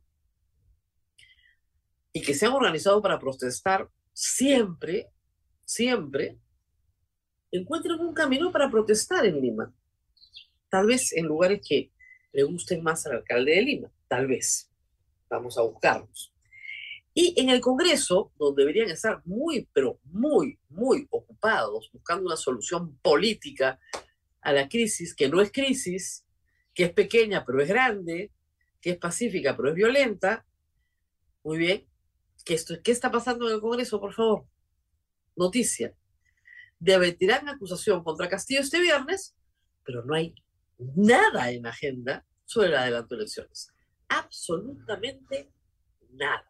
y 2.14 2.22
que 2.22 2.34
se 2.34 2.46
han 2.46 2.54
organizado 2.54 3.02
para 3.02 3.20
protestar 3.20 3.90
siempre, 4.14 5.10
siempre 5.66 6.38
encuentren 7.52 8.00
un 8.00 8.14
camino 8.14 8.52
para 8.52 8.70
protestar 8.70 9.26
en 9.26 9.42
Lima. 9.42 9.74
Tal 10.70 10.88
vez 10.88 11.14
en 11.14 11.26
lugares 11.26 11.62
que 11.68 11.92
le 12.34 12.44
gusten 12.44 12.84
más 12.84 13.06
al 13.06 13.18
alcalde 13.18 13.56
de 13.56 13.62
Lima, 13.62 13.92
tal 14.08 14.28
vez. 14.28 14.70
Vamos 15.30 15.58
a 15.58 15.62
buscarlos. 15.62 16.34
Y 17.14 17.34
en 17.42 17.50
el 17.50 17.62
Congreso, 17.62 18.32
donde 18.38 18.62
deberían 18.62 18.92
estar 18.92 19.22
muy, 19.26 19.68
pero 19.74 20.00
muy, 20.04 20.60
muy 20.70 21.08
ocupados 21.10 21.90
buscando 21.92 22.28
una 22.28 22.36
solución 22.36 22.98
política 23.00 23.80
a 24.42 24.54
la 24.54 24.70
crisis, 24.70 25.16
que 25.16 25.28
no 25.28 25.42
es 25.42 25.52
crisis, 25.52 26.26
que 26.74 26.84
es 26.84 26.94
pequeña 26.94 27.44
pero 27.44 27.60
es 27.62 27.68
grande, 27.68 28.32
que 28.80 28.92
es 28.92 28.98
pacífica 28.98 29.58
pero 29.58 29.70
es 29.70 29.76
violenta. 29.76 30.46
Muy 31.44 31.58
bien. 31.58 31.88
¿Qué, 32.48 32.54
esto, 32.54 32.76
¿Qué 32.82 32.92
está 32.92 33.12
pasando 33.12 33.50
en 33.50 33.56
el 33.56 33.62
Congreso, 33.62 34.00
por 34.00 34.14
favor? 34.14 34.46
Noticia. 35.36 35.94
Debatirán 36.80 37.50
acusación 37.50 38.06
contra 38.06 38.30
Castillo 38.30 38.62
este 38.62 38.80
viernes, 38.80 39.36
pero 39.84 40.06
no 40.06 40.16
hay 40.16 40.34
nada 40.78 41.52
en 41.52 41.66
agenda 41.66 42.26
sobre 42.46 42.70
el 42.70 42.76
adelanto 42.76 43.16
de 43.16 43.24
elecciones. 43.24 43.70
Absolutamente 44.08 45.52
nada. 46.14 46.48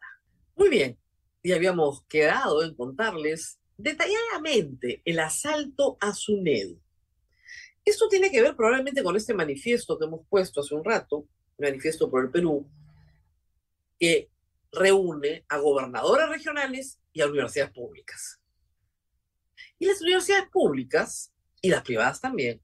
Muy 0.54 0.68
bien, 0.68 0.96
y 1.42 1.50
habíamos 1.50 2.04
quedado 2.04 2.62
en 2.62 2.76
contarles 2.76 3.58
detalladamente 3.76 5.02
el 5.04 5.18
asalto 5.18 5.98
a 6.00 6.14
SUNED. 6.14 6.76
Esto 7.84 8.08
tiene 8.08 8.30
que 8.30 8.42
ver 8.42 8.54
probablemente 8.54 9.02
con 9.02 9.16
este 9.16 9.34
manifiesto 9.34 9.98
que 9.98 10.04
hemos 10.04 10.24
puesto 10.28 10.60
hace 10.60 10.76
un 10.76 10.84
rato, 10.84 11.26
manifiesto 11.58 12.08
por 12.08 12.24
el 12.24 12.30
Perú, 12.30 12.64
que 13.98 14.30
reúne 14.72 15.44
a 15.48 15.58
gobernadores 15.58 16.28
regionales 16.28 17.00
y 17.12 17.20
a 17.20 17.26
universidades 17.26 17.72
públicas. 17.72 18.40
Y 19.78 19.86
las 19.86 20.00
universidades 20.00 20.48
públicas, 20.50 21.32
y 21.60 21.70
las 21.70 21.82
privadas 21.82 22.20
también, 22.20 22.60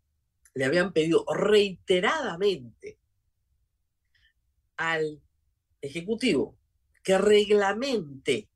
le 0.54 0.64
habían 0.64 0.92
pedido 0.92 1.24
reiteradamente 1.32 2.98
al 4.76 5.20
Ejecutivo 5.80 6.56
que 7.02 7.18
reglamente, 7.18 8.48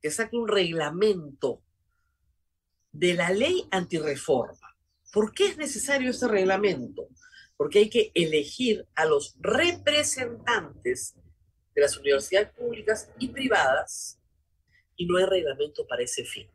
que 0.00 0.10
saque 0.10 0.36
un 0.36 0.48
reglamento 0.48 1.62
de 2.90 3.14
la 3.14 3.30
ley 3.30 3.68
antirreforma. 3.70 4.74
¿Por 5.12 5.34
qué 5.34 5.48
es 5.48 5.58
necesario 5.58 6.10
ese 6.10 6.26
reglamento? 6.26 7.08
Porque 7.56 7.80
hay 7.80 7.90
que 7.90 8.10
elegir 8.14 8.88
a 8.94 9.04
los 9.04 9.36
representantes 9.40 11.14
de 11.74 11.82
las 11.82 11.96
universidades 11.96 12.50
públicas 12.50 13.10
y 13.18 13.28
privadas 13.28 14.18
y 14.96 15.06
no 15.06 15.16
hay 15.16 15.24
reglamento 15.24 15.86
para 15.86 16.02
ese 16.02 16.24
fin. 16.24 16.48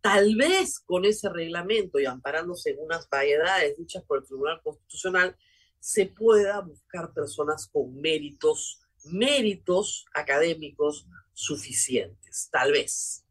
Tal 0.00 0.34
vez 0.36 0.80
con 0.80 1.04
ese 1.04 1.28
reglamento 1.28 2.00
y 2.00 2.06
amparándose 2.06 2.70
en 2.70 2.80
unas 2.80 3.08
variedades 3.08 3.76
dichas 3.76 4.02
por 4.04 4.18
el 4.18 4.24
Tribunal 4.24 4.60
Constitucional, 4.62 5.36
se 5.78 6.06
pueda 6.06 6.60
buscar 6.60 7.12
personas 7.12 7.68
con 7.68 8.00
méritos 8.00 8.82
méritos 9.04 10.06
académicos 10.14 11.06
suficientes, 11.32 12.48
tal 12.50 12.72
vez. 12.72 13.24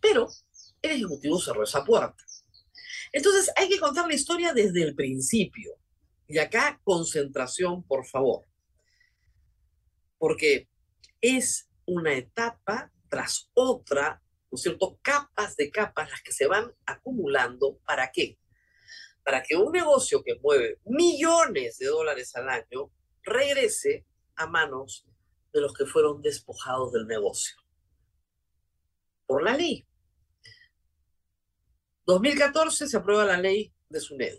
Pero 0.00 0.28
el 0.82 0.90
Ejecutivo 0.92 1.38
cerró 1.38 1.64
esa 1.64 1.84
puerta. 1.84 2.22
Entonces 3.12 3.50
hay 3.56 3.68
que 3.68 3.78
contar 3.78 4.06
la 4.06 4.14
historia 4.14 4.52
desde 4.52 4.82
el 4.82 4.94
principio. 4.94 5.76
Y 6.28 6.38
acá 6.38 6.80
concentración, 6.82 7.82
por 7.84 8.06
favor. 8.06 8.46
Porque 10.18 10.68
es 11.20 11.68
una 11.84 12.14
etapa 12.14 12.92
tras 13.08 13.50
otra, 13.54 14.22
¿no 14.50 14.56
es 14.56 14.62
cierto? 14.62 14.98
Capas 15.02 15.56
de 15.56 15.70
capas 15.70 16.10
las 16.10 16.22
que 16.22 16.32
se 16.32 16.46
van 16.46 16.72
acumulando. 16.84 17.78
¿Para 17.86 18.10
qué? 18.10 18.38
Para 19.24 19.42
que 19.42 19.56
un 19.56 19.72
negocio 19.72 20.22
que 20.22 20.38
mueve 20.40 20.80
millones 20.84 21.78
de 21.78 21.86
dólares 21.86 22.34
al 22.34 22.48
año 22.48 22.90
regrese 23.22 24.06
a 24.36 24.46
manos 24.46 25.06
de 25.52 25.60
los 25.60 25.72
que 25.72 25.86
fueron 25.86 26.22
despojados 26.22 26.92
del 26.92 27.06
negocio. 27.06 27.56
Por 29.26 29.42
la 29.42 29.56
ley. 29.56 29.86
2014 32.06 32.86
se 32.86 32.96
aprueba 32.96 33.24
la 33.24 33.38
ley 33.38 33.72
de 33.88 34.00
SUNED. 34.00 34.38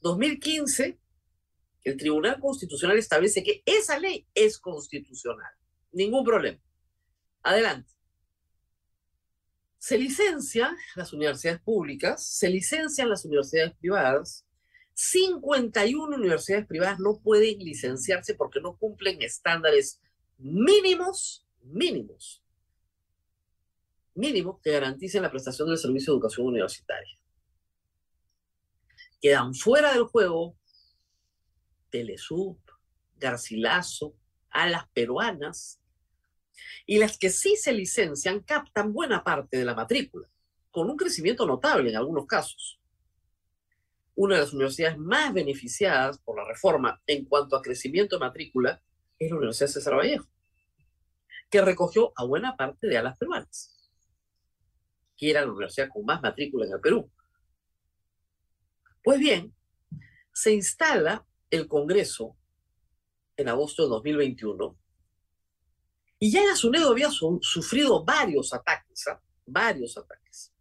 2015, 0.00 0.98
el 1.86 1.96
Tribunal 1.96 2.40
Constitucional 2.40 2.98
establece 2.98 3.44
que 3.44 3.62
esa 3.64 3.96
ley 3.96 4.26
es 4.34 4.58
constitucional. 4.58 5.52
Ningún 5.92 6.24
problema. 6.24 6.58
Adelante. 7.44 7.92
Se 9.78 9.96
licencian 9.96 10.76
las 10.96 11.12
universidades 11.12 11.60
públicas, 11.60 12.26
se 12.26 12.50
licencian 12.50 13.08
las 13.08 13.24
universidades 13.24 13.72
privadas, 13.76 14.44
51 14.94 16.16
universidades 16.16 16.66
privadas 16.66 16.98
no 16.98 17.20
pueden 17.20 17.60
licenciarse 17.60 18.34
porque 18.34 18.60
no 18.60 18.76
cumplen 18.76 19.22
estándares 19.22 20.00
mínimos, 20.38 21.46
mínimos, 21.62 22.42
mínimos 24.12 24.60
que 24.60 24.72
garanticen 24.72 25.22
la 25.22 25.30
prestación 25.30 25.68
del 25.68 25.78
servicio 25.78 26.12
de 26.12 26.16
educación 26.16 26.48
universitaria. 26.48 27.16
Quedan 29.20 29.54
fuera 29.54 29.92
del 29.92 30.04
juego 30.04 30.56
Telesub, 31.96 32.58
Garcilaso, 33.18 34.14
Alas 34.50 34.86
Peruanas, 34.92 35.80
y 36.84 36.98
las 36.98 37.16
que 37.16 37.30
sí 37.30 37.56
se 37.56 37.72
licencian 37.72 38.40
captan 38.40 38.92
buena 38.92 39.24
parte 39.24 39.56
de 39.56 39.64
la 39.64 39.74
matrícula, 39.74 40.28
con 40.70 40.90
un 40.90 40.96
crecimiento 40.96 41.46
notable 41.46 41.88
en 41.88 41.96
algunos 41.96 42.26
casos. 42.26 42.78
Una 44.14 44.34
de 44.34 44.42
las 44.42 44.52
universidades 44.52 44.98
más 44.98 45.32
beneficiadas 45.32 46.18
por 46.18 46.36
la 46.36 46.46
reforma 46.46 47.00
en 47.06 47.24
cuanto 47.24 47.56
a 47.56 47.62
crecimiento 47.62 48.16
de 48.16 48.20
matrícula 48.20 48.82
es 49.18 49.30
la 49.30 49.36
Universidad 49.36 49.68
César 49.68 49.96
Vallejo, 49.96 50.28
que 51.48 51.62
recogió 51.62 52.12
a 52.16 52.24
buena 52.24 52.56
parte 52.56 52.88
de 52.88 52.98
alas 52.98 53.16
peruanas, 53.18 53.74
que 55.16 55.30
era 55.30 55.40
la 55.40 55.48
universidad 55.48 55.88
con 55.88 56.04
más 56.04 56.20
matrícula 56.20 56.66
en 56.66 56.72
el 56.72 56.80
Perú. 56.80 57.10
Pues 59.02 59.18
bien, 59.18 59.54
se 60.32 60.52
instala 60.52 61.26
el 61.50 61.68
Congreso 61.68 62.36
en 63.36 63.48
agosto 63.48 63.84
de 63.84 63.88
2021 63.90 64.78
y 66.18 66.30
ya 66.30 66.44
la 66.44 66.56
SUNEDO 66.56 66.90
había 66.90 67.10
sufrido 67.10 68.04
varios 68.04 68.54
ataques, 68.54 69.06
¿ah? 69.08 69.20
varios 69.44 69.98
ataques. 69.98 70.52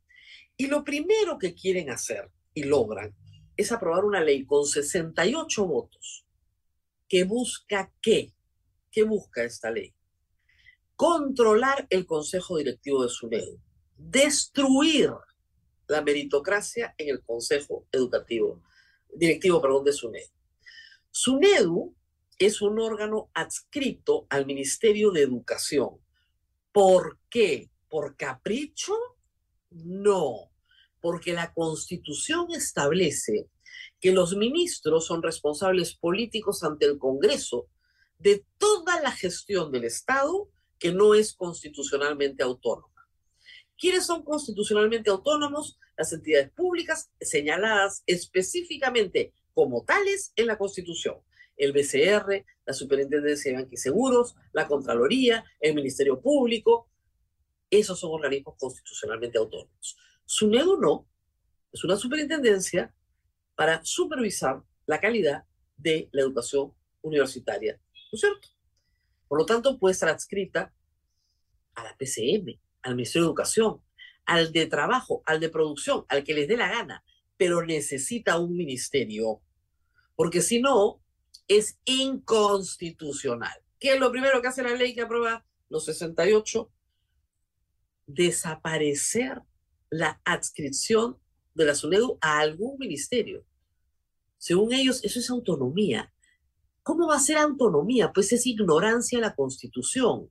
Y 0.57 0.67
lo 0.67 0.83
primero 0.83 1.37
que 1.37 1.53
quieren 1.53 1.89
hacer 1.89 2.29
y 2.53 2.63
logran 2.63 3.15
es 3.55 3.71
aprobar 3.71 4.03
una 4.03 4.21
ley 4.21 4.45
con 4.45 4.65
68 4.65 5.65
votos 5.65 6.25
que 7.07 7.23
busca 7.23 7.91
qué? 8.01 8.33
¿Qué 8.91 9.03
busca 9.03 9.43
esta 9.43 9.69
ley? 9.71 9.93
Controlar 10.95 11.85
el 11.89 12.05
Consejo 12.05 12.57
Directivo 12.57 13.03
de 13.03 13.09
SUNEDO, 13.09 13.57
destruir 13.97 15.11
la 15.87 16.01
meritocracia 16.01 16.95
en 16.97 17.09
el 17.09 17.21
Consejo 17.21 17.85
Educativo, 17.91 18.61
Directivo 19.13 19.61
perdón, 19.61 19.85
de 19.85 19.93
SUNEDO. 19.93 20.34
SUNEDU 21.17 21.95
es 22.39 22.61
un 22.61 22.77
órgano 22.77 23.29
adscrito 23.33 24.27
al 24.29 24.45
Ministerio 24.45 25.11
de 25.11 25.21
Educación. 25.21 25.91
¿Por 26.73 27.19
qué? 27.29 27.71
¿Por 27.87 28.17
capricho? 28.17 28.93
No, 29.69 30.51
porque 30.99 31.31
la 31.31 31.53
Constitución 31.53 32.47
establece 32.51 33.47
que 34.01 34.11
los 34.11 34.35
ministros 34.35 35.05
son 35.05 35.23
responsables 35.23 35.95
políticos 35.95 36.63
ante 36.63 36.85
el 36.85 36.97
Congreso 36.97 37.69
de 38.19 38.45
toda 38.57 38.99
la 38.99 39.13
gestión 39.13 39.71
del 39.71 39.85
Estado 39.85 40.49
que 40.77 40.91
no 40.91 41.15
es 41.15 41.33
constitucionalmente 41.33 42.43
autónoma. 42.43 43.07
¿Quiénes 43.77 44.05
son 44.05 44.21
constitucionalmente 44.25 45.09
autónomos? 45.09 45.79
Las 45.95 46.11
entidades 46.11 46.51
públicas 46.51 47.09
señaladas 47.21 48.03
específicamente 48.05 49.33
como 49.55 49.83
tales 49.83 50.31
en 50.35 50.45
la 50.45 50.57
Constitución. 50.59 51.15
El 51.57 51.71
BCR, 51.71 52.45
la 52.65 52.73
Superintendencia 52.73 53.51
de 53.51 53.57
Banque 53.57 53.75
y 53.75 53.77
Seguros, 53.77 54.35
la 54.51 54.67
Contraloría, 54.67 55.43
el 55.59 55.73
Ministerio 55.73 56.21
Público. 56.21 56.91
Esos 57.71 57.99
son 57.99 58.11
organismos 58.11 58.55
constitucionalmente 58.59 59.39
autónomos. 59.39 59.97
SUNEDU 60.25 60.77
no, 60.79 61.07
es 61.71 61.83
una 61.83 61.95
superintendencia 61.95 62.93
para 63.55 63.83
supervisar 63.83 64.61
la 64.85 64.99
calidad 64.99 65.45
de 65.77 66.09
la 66.11 66.21
educación 66.21 66.73
universitaria, 67.01 67.79
¿no 68.11 68.15
es 68.15 68.19
cierto? 68.19 68.47
Por 69.27 69.39
lo 69.39 69.45
tanto, 69.45 69.79
puede 69.79 69.93
estar 69.93 70.09
adscrita 70.09 70.73
a 71.73 71.83
la 71.83 71.95
PCM, 71.97 72.59
al 72.83 72.95
Ministerio 72.95 73.23
de 73.23 73.29
Educación, 73.29 73.81
al 74.25 74.51
de 74.51 74.65
Trabajo, 74.65 75.21
al 75.25 75.39
de 75.39 75.49
Producción, 75.49 76.05
al 76.09 76.23
que 76.23 76.33
les 76.33 76.47
dé 76.47 76.57
la 76.57 76.69
gana, 76.69 77.03
pero 77.37 77.65
necesita 77.65 78.39
un 78.39 78.55
ministerio, 78.55 79.41
porque 80.15 80.41
si 80.41 80.61
no, 80.61 81.01
es 81.47 81.79
inconstitucional. 81.85 83.53
¿Qué 83.79 83.93
es 83.93 83.99
lo 83.99 84.11
primero 84.11 84.41
que 84.41 84.47
hace 84.47 84.63
la 84.63 84.73
ley 84.73 84.93
que 84.93 85.01
aprueba 85.01 85.45
los 85.69 85.85
68? 85.85 86.71
Desaparecer 88.07 89.41
la 89.89 90.21
adscripción 90.25 91.19
de 91.53 91.65
la 91.65 91.75
SUNEDU 91.75 92.17
a 92.21 92.39
algún 92.39 92.77
ministerio. 92.77 93.45
Según 94.37 94.73
ellos, 94.73 95.03
eso 95.03 95.19
es 95.19 95.29
autonomía. 95.29 96.13
¿Cómo 96.83 97.07
va 97.07 97.15
a 97.15 97.19
ser 97.19 97.37
autonomía? 97.37 98.11
Pues 98.13 98.31
es 98.31 98.45
ignorancia 98.45 99.17
de 99.17 99.25
la 99.25 99.35
Constitución. 99.35 100.29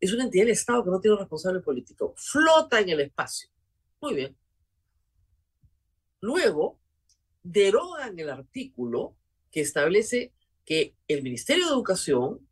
Es 0.00 0.12
una 0.12 0.24
entidad 0.24 0.44
del 0.44 0.52
Estado 0.52 0.82
que 0.82 0.90
no 0.90 1.00
tiene 1.00 1.16
responsable 1.16 1.60
político. 1.60 2.14
Flota 2.16 2.80
en 2.80 2.88
el 2.88 3.00
espacio. 3.00 3.48
Muy 4.00 4.14
bien. 4.14 4.36
Luego, 6.20 6.80
derogan 7.42 8.18
el 8.18 8.30
artículo 8.30 9.16
que 9.50 9.60
establece 9.60 10.32
que 10.64 10.96
el 11.08 11.22
Ministerio 11.22 11.66
de 11.66 11.72
Educación 11.72 12.48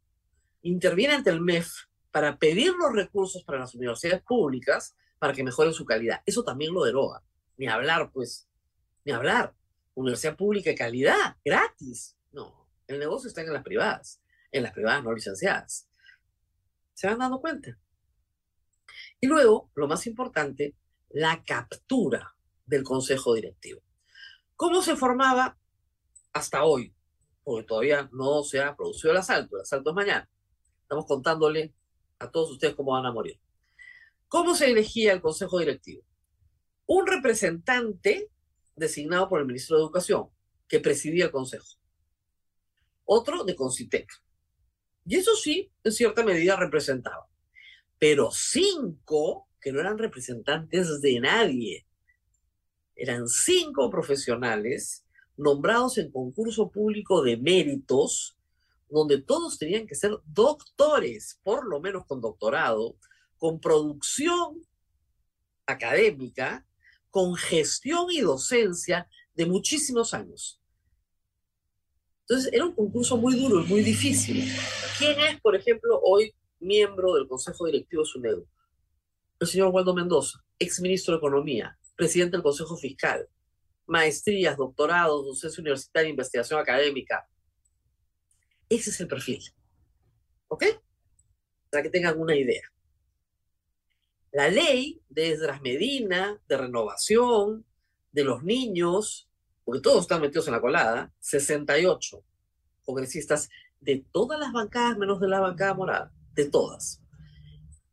interviene 0.62 1.14
ante 1.14 1.30
el 1.30 1.40
MEF 1.40 1.72
para 2.10 2.38
pedir 2.38 2.72
los 2.72 2.92
recursos 2.92 3.44
para 3.44 3.60
las 3.60 3.74
universidades 3.74 4.22
públicas 4.22 4.96
para 5.18 5.32
que 5.32 5.44
mejoren 5.44 5.72
su 5.72 5.84
calidad. 5.84 6.22
Eso 6.26 6.42
también 6.42 6.74
lo 6.74 6.84
deroga. 6.84 7.22
Ni 7.56 7.68
hablar, 7.68 8.10
pues, 8.12 8.48
ni 9.04 9.12
hablar. 9.12 9.54
Universidad 9.94 10.36
pública 10.36 10.70
de 10.70 10.76
calidad, 10.76 11.36
gratis. 11.44 12.16
No, 12.32 12.68
el 12.86 12.98
negocio 12.98 13.28
está 13.28 13.42
en 13.42 13.52
las 13.52 13.62
privadas, 13.62 14.20
en 14.50 14.62
las 14.62 14.72
privadas 14.72 15.04
no 15.04 15.12
licenciadas. 15.12 15.88
¿Se 16.94 17.06
van 17.06 17.18
dando 17.18 17.40
cuenta? 17.40 17.78
Y 19.20 19.26
luego, 19.26 19.70
lo 19.74 19.86
más 19.86 20.06
importante, 20.06 20.74
la 21.10 21.42
captura 21.44 22.34
del 22.66 22.82
consejo 22.82 23.34
directivo. 23.34 23.82
¿Cómo 24.60 24.82
se 24.82 24.94
formaba 24.94 25.56
hasta 26.34 26.64
hoy? 26.64 26.94
Porque 27.42 27.66
todavía 27.66 28.10
no 28.12 28.42
se 28.42 28.60
ha 28.60 28.76
producido 28.76 29.12
el 29.12 29.16
asalto, 29.16 29.56
el 29.56 29.62
asalto 29.62 29.88
es 29.88 29.96
mañana. 29.96 30.28
Estamos 30.82 31.06
contándole 31.06 31.72
a 32.18 32.30
todos 32.30 32.50
ustedes 32.50 32.74
cómo 32.74 32.92
van 32.92 33.06
a 33.06 33.10
morir. 33.10 33.40
¿Cómo 34.28 34.54
se 34.54 34.70
elegía 34.70 35.14
el 35.14 35.22
consejo 35.22 35.60
directivo? 35.60 36.02
Un 36.84 37.06
representante 37.06 38.28
designado 38.76 39.30
por 39.30 39.40
el 39.40 39.46
ministro 39.46 39.78
de 39.78 39.84
Educación, 39.84 40.28
que 40.68 40.78
presidía 40.78 41.24
el 41.24 41.30
consejo. 41.30 41.78
Otro 43.06 43.44
de 43.44 43.56
Concitec. 43.56 44.12
Y 45.06 45.16
eso 45.16 45.36
sí, 45.36 45.72
en 45.84 45.92
cierta 45.92 46.22
medida 46.22 46.56
representaba. 46.56 47.30
Pero 47.98 48.30
cinco 48.30 49.48
que 49.58 49.72
no 49.72 49.80
eran 49.80 49.96
representantes 49.96 51.00
de 51.00 51.18
nadie. 51.18 51.86
Eran 53.00 53.26
cinco 53.28 53.88
profesionales 53.88 55.06
nombrados 55.34 55.96
en 55.96 56.10
concurso 56.10 56.70
público 56.70 57.22
de 57.22 57.38
méritos, 57.38 58.36
donde 58.90 59.22
todos 59.22 59.58
tenían 59.58 59.86
que 59.86 59.94
ser 59.94 60.18
doctores, 60.26 61.40
por 61.42 61.66
lo 61.66 61.80
menos 61.80 62.04
con 62.04 62.20
doctorado, 62.20 62.96
con 63.38 63.58
producción 63.58 64.62
académica, 65.64 66.66
con 67.10 67.36
gestión 67.36 68.10
y 68.10 68.20
docencia 68.20 69.08
de 69.34 69.46
muchísimos 69.46 70.12
años. 70.12 70.60
Entonces, 72.28 72.52
era 72.52 72.66
un 72.66 72.74
concurso 72.74 73.16
muy 73.16 73.34
duro 73.34 73.64
y 73.64 73.66
muy 73.66 73.82
difícil. 73.82 74.44
¿Quién 74.98 75.18
es, 75.20 75.40
por 75.40 75.56
ejemplo, 75.56 75.98
hoy 76.04 76.34
miembro 76.58 77.14
del 77.14 77.26
Consejo 77.26 77.64
Directivo 77.64 78.04
SUNEDU? 78.04 78.46
El 79.40 79.46
señor 79.46 79.68
Waldo 79.68 79.94
Mendoza, 79.94 80.44
exministro 80.58 81.14
de 81.14 81.18
Economía, 81.18 81.78
presidente 82.00 82.38
del 82.38 82.42
Consejo 82.42 82.78
Fiscal, 82.78 83.28
maestrías, 83.84 84.56
doctorados, 84.56 85.26
docencia 85.26 85.60
universitaria, 85.60 86.08
investigación 86.08 86.58
académica. 86.58 87.28
Ese 88.70 88.88
es 88.88 89.00
el 89.00 89.06
perfil. 89.06 89.42
¿Ok? 90.48 90.64
Para 91.70 91.82
que 91.82 91.90
tengan 91.90 92.18
una 92.18 92.34
idea. 92.34 92.62
La 94.32 94.48
ley 94.48 95.02
de 95.10 95.32
Esdras 95.32 95.60
Medina, 95.60 96.40
de 96.48 96.56
renovación, 96.56 97.66
de 98.12 98.24
los 98.24 98.42
niños, 98.42 99.28
porque 99.62 99.82
todos 99.82 100.00
están 100.00 100.22
metidos 100.22 100.46
en 100.46 100.54
la 100.54 100.60
colada, 100.62 101.12
68 101.20 102.24
congresistas 102.82 103.50
de 103.78 104.06
todas 104.10 104.40
las 104.40 104.52
bancadas, 104.52 104.96
menos 104.96 105.20
de 105.20 105.28
la 105.28 105.40
bancada 105.40 105.74
morada, 105.74 106.12
de 106.32 106.48
todas. 106.48 107.02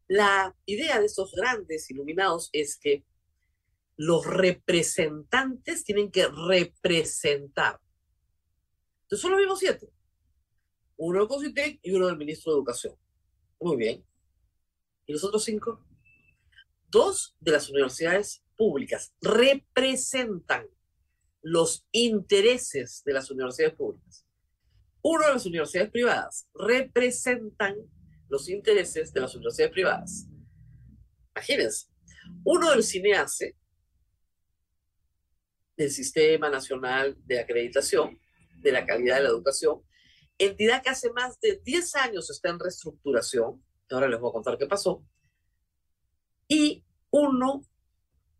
La 0.07 0.55
idea 0.65 0.97
de 0.97 1.07
estos 1.07 1.33
grandes 1.33 1.91
iluminados 1.91 2.49
es 2.53 2.77
que 2.77 3.03
los 3.97 4.25
representantes 4.25 5.83
tienen 5.83 6.11
que 6.11 6.27
representar. 6.27 7.79
Entonces 9.03 9.21
son 9.21 9.31
los 9.31 9.39
mismos 9.39 9.59
siete. 9.59 9.89
Uno 10.97 11.19
del 11.19 11.27
CONCITEC 11.27 11.79
y 11.83 11.91
uno 11.91 12.07
del 12.07 12.17
ministro 12.17 12.53
de 12.53 12.57
Educación. 12.57 12.95
Muy 13.59 13.75
bien. 13.75 14.05
¿Y 15.05 15.13
los 15.13 15.23
otros 15.23 15.43
cinco? 15.43 15.87
dos 16.89 17.35
de 17.39 17.51
las 17.51 17.69
universidades 17.69 18.43
públicas 18.55 19.13
representan 19.21 20.67
los 21.41 21.85
intereses 21.91 23.03
de 23.05 23.13
las 23.13 23.29
universidades 23.29 23.75
públicas. 23.75 24.25
Uno 25.01 25.27
de 25.27 25.33
las 25.33 25.45
universidades 25.45 25.91
privadas 25.91 26.47
representan 26.53 27.75
los 28.29 28.49
intereses 28.49 29.13
de 29.13 29.21
las 29.21 29.35
universidades 29.35 29.71
privadas. 29.71 30.27
Imagínense, 31.35 31.87
uno 32.43 32.71
del 32.71 32.83
CINEACE 32.83 33.55
del 35.77 35.91
Sistema 35.91 36.49
Nacional 36.49 37.15
de 37.25 37.39
Acreditación 37.39 38.19
de 38.55 38.71
la 38.71 38.85
Calidad 38.85 39.17
de 39.17 39.23
la 39.23 39.29
Educación, 39.29 39.83
entidad 40.37 40.81
que 40.81 40.89
hace 40.89 41.11
más 41.13 41.39
de 41.39 41.61
10 41.63 41.95
años 41.95 42.29
está 42.29 42.49
en 42.49 42.59
reestructuración, 42.59 43.63
ahora 43.89 44.07
les 44.07 44.19
voy 44.19 44.29
a 44.29 44.33
contar 44.33 44.57
qué 44.57 44.65
pasó, 44.65 45.03
y 46.47 46.83
uno 47.11 47.63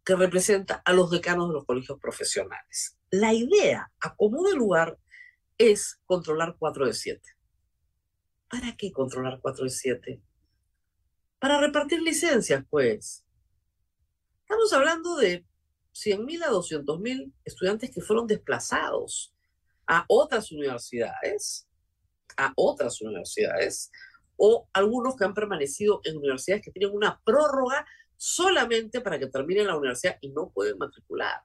que 0.04 0.16
representa 0.16 0.82
a 0.86 0.94
los 0.94 1.12
decanos 1.12 1.50
de 1.50 1.54
los 1.54 1.66
colegios 1.66 2.00
profesionales. 2.00 2.98
La 3.12 3.34
idea, 3.34 3.92
a 4.00 4.16
como 4.16 4.44
de 4.44 4.56
lugar, 4.56 4.98
es 5.58 6.00
controlar 6.06 6.56
4 6.58 6.88
de 6.88 6.94
7. 6.94 7.22
¿Para 8.50 8.76
qué 8.78 8.92
controlar 8.92 9.40
4 9.42 9.66
de 9.66 9.70
7? 9.70 10.22
Para 11.40 11.60
repartir 11.60 12.02
licencias, 12.02 12.64
pues. 12.70 13.26
Estamos 14.42 14.72
hablando 14.72 15.18
de 15.18 15.46
100.000 15.98 16.44
a 16.44 16.52
200.000 16.52 17.34
estudiantes 17.44 17.92
que 17.92 18.02
fueron 18.02 18.28
desplazados 18.28 19.34
a 19.88 20.06
otras 20.08 20.52
universidades, 20.52 21.68
a 22.38 22.54
otras 22.56 23.02
universidades, 23.02 23.92
o 24.36 24.70
algunos 24.74 25.16
que 25.16 25.26
han 25.26 25.34
permanecido 25.34 26.02
en 26.04 26.18
universidades 26.18 26.64
que 26.64 26.72
tienen 26.72 26.96
una 26.96 27.20
prórroga 27.24 27.86
solamente 28.16 29.02
para 29.02 29.18
que 29.18 29.28
terminen 29.28 29.68
la 29.68 29.78
universidad 29.78 30.18
y 30.22 30.30
no 30.30 30.50
pueden 30.50 30.78
matricular. 30.78 31.42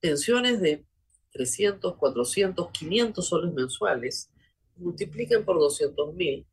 Pensiones 0.00 0.60
de 0.60 0.86
300, 1.32 1.96
400, 1.96 2.70
500 2.70 3.26
soles 3.26 3.52
mensuales, 3.52 4.30
multipliquen 4.76 5.44
por 5.44 5.58
200 5.58 6.14
mil, 6.14 6.46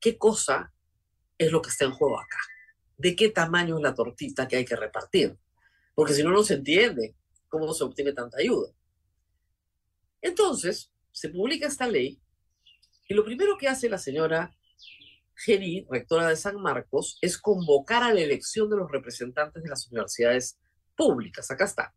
¿qué 0.00 0.18
cosa 0.18 0.72
es 1.38 1.52
lo 1.52 1.62
que 1.62 1.70
está 1.70 1.84
en 1.84 1.92
juego 1.92 2.18
acá? 2.18 2.38
¿De 2.96 3.14
qué 3.14 3.28
tamaño 3.28 3.76
es 3.76 3.82
la 3.82 3.94
tortita 3.94 4.48
que 4.48 4.56
hay 4.56 4.64
que 4.64 4.76
repartir? 4.76 5.36
Porque 5.94 6.14
si 6.14 6.22
no, 6.22 6.30
no 6.30 6.42
se 6.42 6.54
entiende 6.54 7.14
cómo 7.48 7.72
se 7.72 7.84
obtiene 7.84 8.12
tanta 8.12 8.38
ayuda. 8.38 8.70
Entonces, 10.20 10.90
se 11.12 11.28
publica 11.28 11.66
esta 11.66 11.86
ley 11.86 12.20
y 13.08 13.14
lo 13.14 13.24
primero 13.24 13.56
que 13.56 13.68
hace 13.68 13.88
la 13.88 13.98
señora 13.98 14.54
Geri, 15.34 15.86
rectora 15.90 16.28
de 16.28 16.36
San 16.36 16.56
Marcos, 16.60 17.18
es 17.20 17.38
convocar 17.38 18.02
a 18.02 18.12
la 18.12 18.20
elección 18.20 18.68
de 18.70 18.76
los 18.76 18.90
representantes 18.90 19.62
de 19.62 19.68
las 19.68 19.86
universidades 19.88 20.58
públicas. 20.96 21.50
Acá 21.50 21.64
está. 21.64 21.94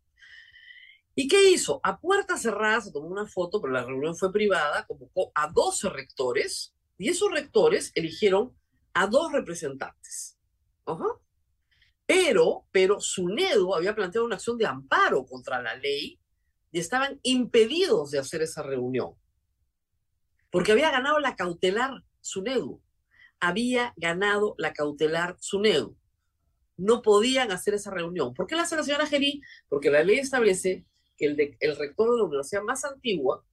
¿Y 1.16 1.28
qué 1.28 1.50
hizo? 1.50 1.80
A 1.84 2.00
puerta 2.00 2.38
cerrada 2.38 2.82
se 2.82 2.92
tomó 2.92 3.08
una 3.08 3.26
foto, 3.26 3.62
pero 3.62 3.74
la 3.74 3.84
reunión 3.84 4.16
fue 4.16 4.32
privada, 4.32 4.86
convocó 4.86 5.32
a 5.36 5.52
12 5.52 5.90
rectores 5.90 6.74
y 6.98 7.10
esos 7.10 7.32
rectores 7.32 7.92
eligieron 7.96 8.56
a 8.94 9.08
dos 9.08 9.32
representantes. 9.32 10.38
Pero, 12.06 12.65
pero 12.71 12.99
SUNEDO 12.99 13.75
había 13.75 13.93
planteado 13.93 14.25
una 14.25 14.36
acción 14.36 14.58
de 14.58 14.65
amparo 14.65 15.25
contra 15.25 15.62
la 15.62 15.75
ley 15.75 16.19
y 16.71 16.80
estaban 16.80 17.19
impedidos 17.23 18.12
de 18.12 18.19
hacer 18.19 18.41
esa 18.41 18.63
reunión. 18.63 19.13
Porque 20.52 20.71
había 20.71 20.91
ganado 20.91 21.19
la 21.19 21.36
cautelar 21.36 22.04
SUNEDU. 22.21 22.82
Había 23.39 23.93
ganado 23.95 24.56
la 24.58 24.73
cautelar 24.73 25.38
SUNEDU. 25.39 25.95
No 26.78 27.02
podían 27.02 27.52
hacer 27.52 27.73
esa 27.73 27.91
reunión. 27.91 28.34
¿Por 28.34 28.47
qué 28.47 28.56
la 28.56 28.63
hace 28.63 28.75
la 28.75 28.84
señora 28.84 29.06
Gerí? 29.06 29.41
Porque 29.67 29.91
la 29.91 30.04
ley 30.04 30.17
establece 30.17 30.86
que 31.17 31.25
el, 31.25 31.58
el 31.60 31.75
rector 31.78 32.12
de 32.12 32.17
la 32.17 32.23
universidad 32.23 32.63
más 32.63 32.86
antigua, 32.86 33.43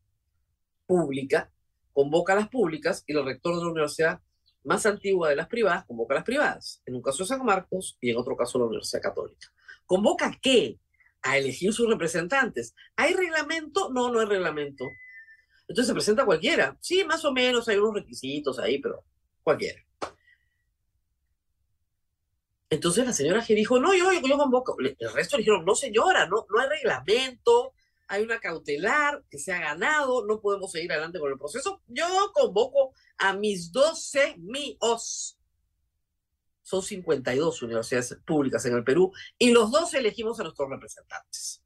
pública, 0.86 1.52
convoca 1.92 2.32
a 2.32 2.36
las 2.36 2.48
públicas 2.48 3.04
y 3.06 3.16
el 3.16 3.24
rector 3.24 3.56
de 3.56 3.62
la 3.62 3.70
universidad 3.70 4.20
más 4.66 4.84
antigua 4.84 5.30
de 5.30 5.36
las 5.36 5.46
privadas 5.48 5.84
convoca 5.86 6.14
a 6.14 6.16
las 6.16 6.24
privadas. 6.24 6.82
En 6.84 6.94
un 6.96 7.02
caso 7.02 7.24
San 7.24 7.44
Marcos 7.44 7.96
y 8.00 8.10
en 8.10 8.16
otro 8.16 8.36
caso 8.36 8.58
la 8.58 8.66
Universidad 8.66 9.00
Católica. 9.00 9.48
¿Convoca 9.86 10.36
qué? 10.42 10.78
A 11.22 11.38
elegir 11.38 11.72
sus 11.72 11.88
representantes. 11.88 12.74
¿Hay 12.96 13.14
reglamento? 13.14 13.90
No, 13.90 14.12
no 14.12 14.20
hay 14.20 14.26
reglamento. 14.26 14.84
Entonces 15.68 15.86
se 15.88 15.94
presenta 15.94 16.24
cualquiera. 16.24 16.76
Sí, 16.80 17.04
más 17.04 17.24
o 17.24 17.32
menos 17.32 17.68
hay 17.68 17.76
unos 17.76 17.94
requisitos 17.94 18.58
ahí, 18.58 18.78
pero 18.78 19.04
cualquiera. 19.42 19.80
Entonces 22.68 23.06
la 23.06 23.12
señora 23.12 23.42
G 23.42 23.54
dijo, 23.54 23.78
no, 23.78 23.94
yo, 23.94 24.10
yo 24.12 24.36
convoco. 24.36 24.76
El 24.80 25.12
resto 25.12 25.36
dijeron, 25.36 25.64
no 25.64 25.74
señora, 25.74 26.26
no, 26.26 26.46
no 26.50 26.60
hay 26.60 26.68
reglamento, 26.68 27.72
hay 28.08 28.22
una 28.22 28.38
cautelar 28.40 29.24
que 29.30 29.38
se 29.38 29.52
ha 29.52 29.58
ganado, 29.58 30.26
no 30.26 30.40
podemos 30.40 30.70
seguir 30.70 30.92
adelante 30.92 31.18
con 31.18 31.30
el 31.30 31.38
proceso. 31.38 31.82
Yo 31.86 32.06
convoco 32.32 32.94
a 33.18 33.34
mis 33.34 33.72
12 33.72 34.36
míos. 34.38 35.38
Son 36.62 36.82
52 36.82 37.62
universidades 37.62 38.16
públicas 38.24 38.64
en 38.66 38.74
el 38.74 38.84
Perú 38.84 39.12
y 39.38 39.50
los 39.50 39.70
12 39.70 39.98
elegimos 39.98 40.38
a 40.40 40.44
nuestros 40.44 40.68
representantes. 40.68 41.62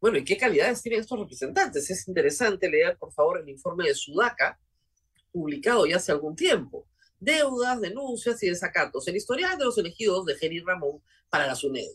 Bueno, 0.00 0.18
¿y 0.18 0.24
qué 0.24 0.36
calidades 0.36 0.82
tienen 0.82 1.00
estos 1.00 1.18
representantes? 1.18 1.90
Es 1.90 2.08
interesante 2.08 2.68
leer, 2.70 2.96
por 2.98 3.12
favor, 3.12 3.40
el 3.40 3.48
informe 3.48 3.88
de 3.88 3.94
Sudaca, 3.94 4.58
publicado 5.32 5.86
ya 5.86 5.96
hace 5.96 6.12
algún 6.12 6.36
tiempo 6.36 6.86
deudas, 7.24 7.80
denuncias 7.80 8.42
y 8.42 8.48
desacatos. 8.48 9.08
El 9.08 9.16
historial 9.16 9.58
de 9.58 9.64
los 9.64 9.78
elegidos 9.78 10.26
de 10.26 10.36
Jerry 10.36 10.60
Ramón 10.60 11.02
para 11.30 11.46
la 11.46 11.54
SUNED. 11.54 11.90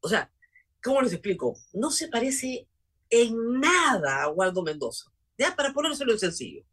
O 0.00 0.08
sea, 0.08 0.30
¿cómo 0.82 1.02
les 1.02 1.12
explico? 1.12 1.56
No 1.72 1.90
se 1.90 2.08
parece 2.08 2.68
en 3.10 3.60
nada 3.60 4.22
a 4.22 4.28
Waldo 4.28 4.62
Mendoza. 4.62 5.10
Ya, 5.36 5.54
para 5.54 5.72
ponérselo 5.72 6.12
en 6.12 6.18
sencillo. 6.18 6.64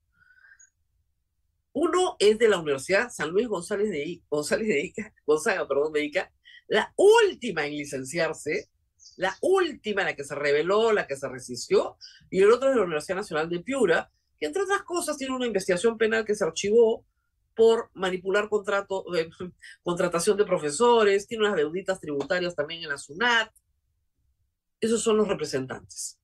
Uno 1.73 2.15
es 2.19 2.37
de 2.39 2.47
la 2.47 2.59
Universidad 2.59 3.11
San 3.11 3.29
Luis 3.29 3.47
González 3.47 3.89
de, 3.89 4.21
González 4.29 4.67
de 4.67 4.79
Ica, 4.79 5.13
Gonzaga, 5.25 5.67
perdón, 5.67 5.91
de 5.91 6.05
Ica, 6.05 6.31
la 6.67 6.93
última 6.95 7.65
en 7.65 7.73
licenciarse, 7.73 8.69
la 9.17 9.35
última 9.41 10.03
la 10.03 10.15
que 10.15 10.23
se 10.23 10.35
reveló, 10.35 10.93
la 10.93 11.05
que 11.05 11.17
se 11.17 11.27
resistió, 11.27 11.97
y 12.29 12.41
el 12.41 12.51
otro 12.51 12.69
es 12.69 12.75
de 12.75 12.79
la 12.79 12.85
Universidad 12.85 13.17
Nacional 13.17 13.49
de 13.49 13.59
Piura, 13.59 14.09
que 14.39 14.45
entre 14.45 14.63
otras 14.63 14.83
cosas 14.83 15.17
tiene 15.17 15.35
una 15.35 15.47
investigación 15.47 15.97
penal 15.97 16.25
que 16.25 16.35
se 16.35 16.43
archivó 16.43 17.05
por 17.55 17.89
manipular 17.93 18.49
contrato, 18.49 19.05
eh, 19.15 19.29
contratación 19.83 20.37
de 20.37 20.45
profesores, 20.45 21.27
tiene 21.27 21.45
unas 21.45 21.55
deuditas 21.55 21.99
tributarias 21.99 22.55
también 22.55 22.83
en 22.83 22.89
la 22.89 22.97
SUNAT. 22.97 23.51
Esos 24.79 25.01
son 25.01 25.17
los 25.17 25.27
representantes. 25.27 26.19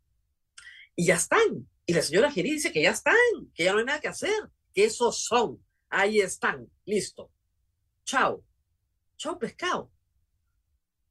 Y 0.95 1.05
ya 1.05 1.15
están. 1.15 1.67
Y 1.85 1.93
la 1.93 2.01
señora 2.01 2.31
Geri 2.31 2.51
dice 2.51 2.71
que 2.71 2.83
ya 2.83 2.91
están, 2.91 3.15
que 3.53 3.63
ya 3.63 3.73
no 3.73 3.79
hay 3.79 3.85
nada 3.85 3.99
que 3.99 4.07
hacer, 4.07 4.49
que 4.73 4.85
esos 4.85 5.23
son. 5.23 5.63
Ahí 5.89 6.19
están. 6.19 6.69
Listo. 6.85 7.31
Chao. 8.05 8.45
Chao 9.17 9.37
pescado. 9.37 9.91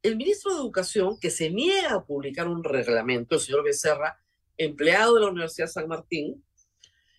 El 0.02 0.16
ministro 0.16 0.54
de 0.54 0.60
Educación, 0.60 1.18
que 1.20 1.30
se 1.30 1.50
niega 1.50 1.94
a 1.94 2.04
publicar 2.04 2.48
un 2.48 2.64
reglamento, 2.64 3.34
el 3.34 3.40
señor 3.40 3.64
Becerra, 3.64 4.18
empleado 4.56 5.14
de 5.14 5.20
la 5.20 5.28
Universidad 5.28 5.66
San 5.66 5.88
Martín, 5.88 6.44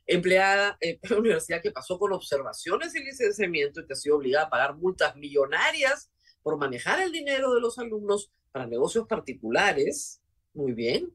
empleada 0.07 0.77
en 0.79 0.99
una 1.09 1.19
universidad 1.19 1.61
que 1.61 1.71
pasó 1.71 1.97
con 1.99 2.13
observaciones 2.13 2.95
y 2.95 3.03
licenciamiento 3.03 3.81
y 3.81 3.85
que 3.85 3.93
ha 3.93 3.95
sido 3.95 4.17
obligada 4.17 4.47
a 4.47 4.49
pagar 4.49 4.75
multas 4.75 5.15
millonarias 5.15 6.11
por 6.43 6.57
manejar 6.57 7.01
el 7.01 7.11
dinero 7.11 7.53
de 7.53 7.61
los 7.61 7.77
alumnos 7.77 8.31
para 8.51 8.65
negocios 8.65 9.07
particulares. 9.07 10.21
Muy 10.53 10.73
bien. 10.73 11.13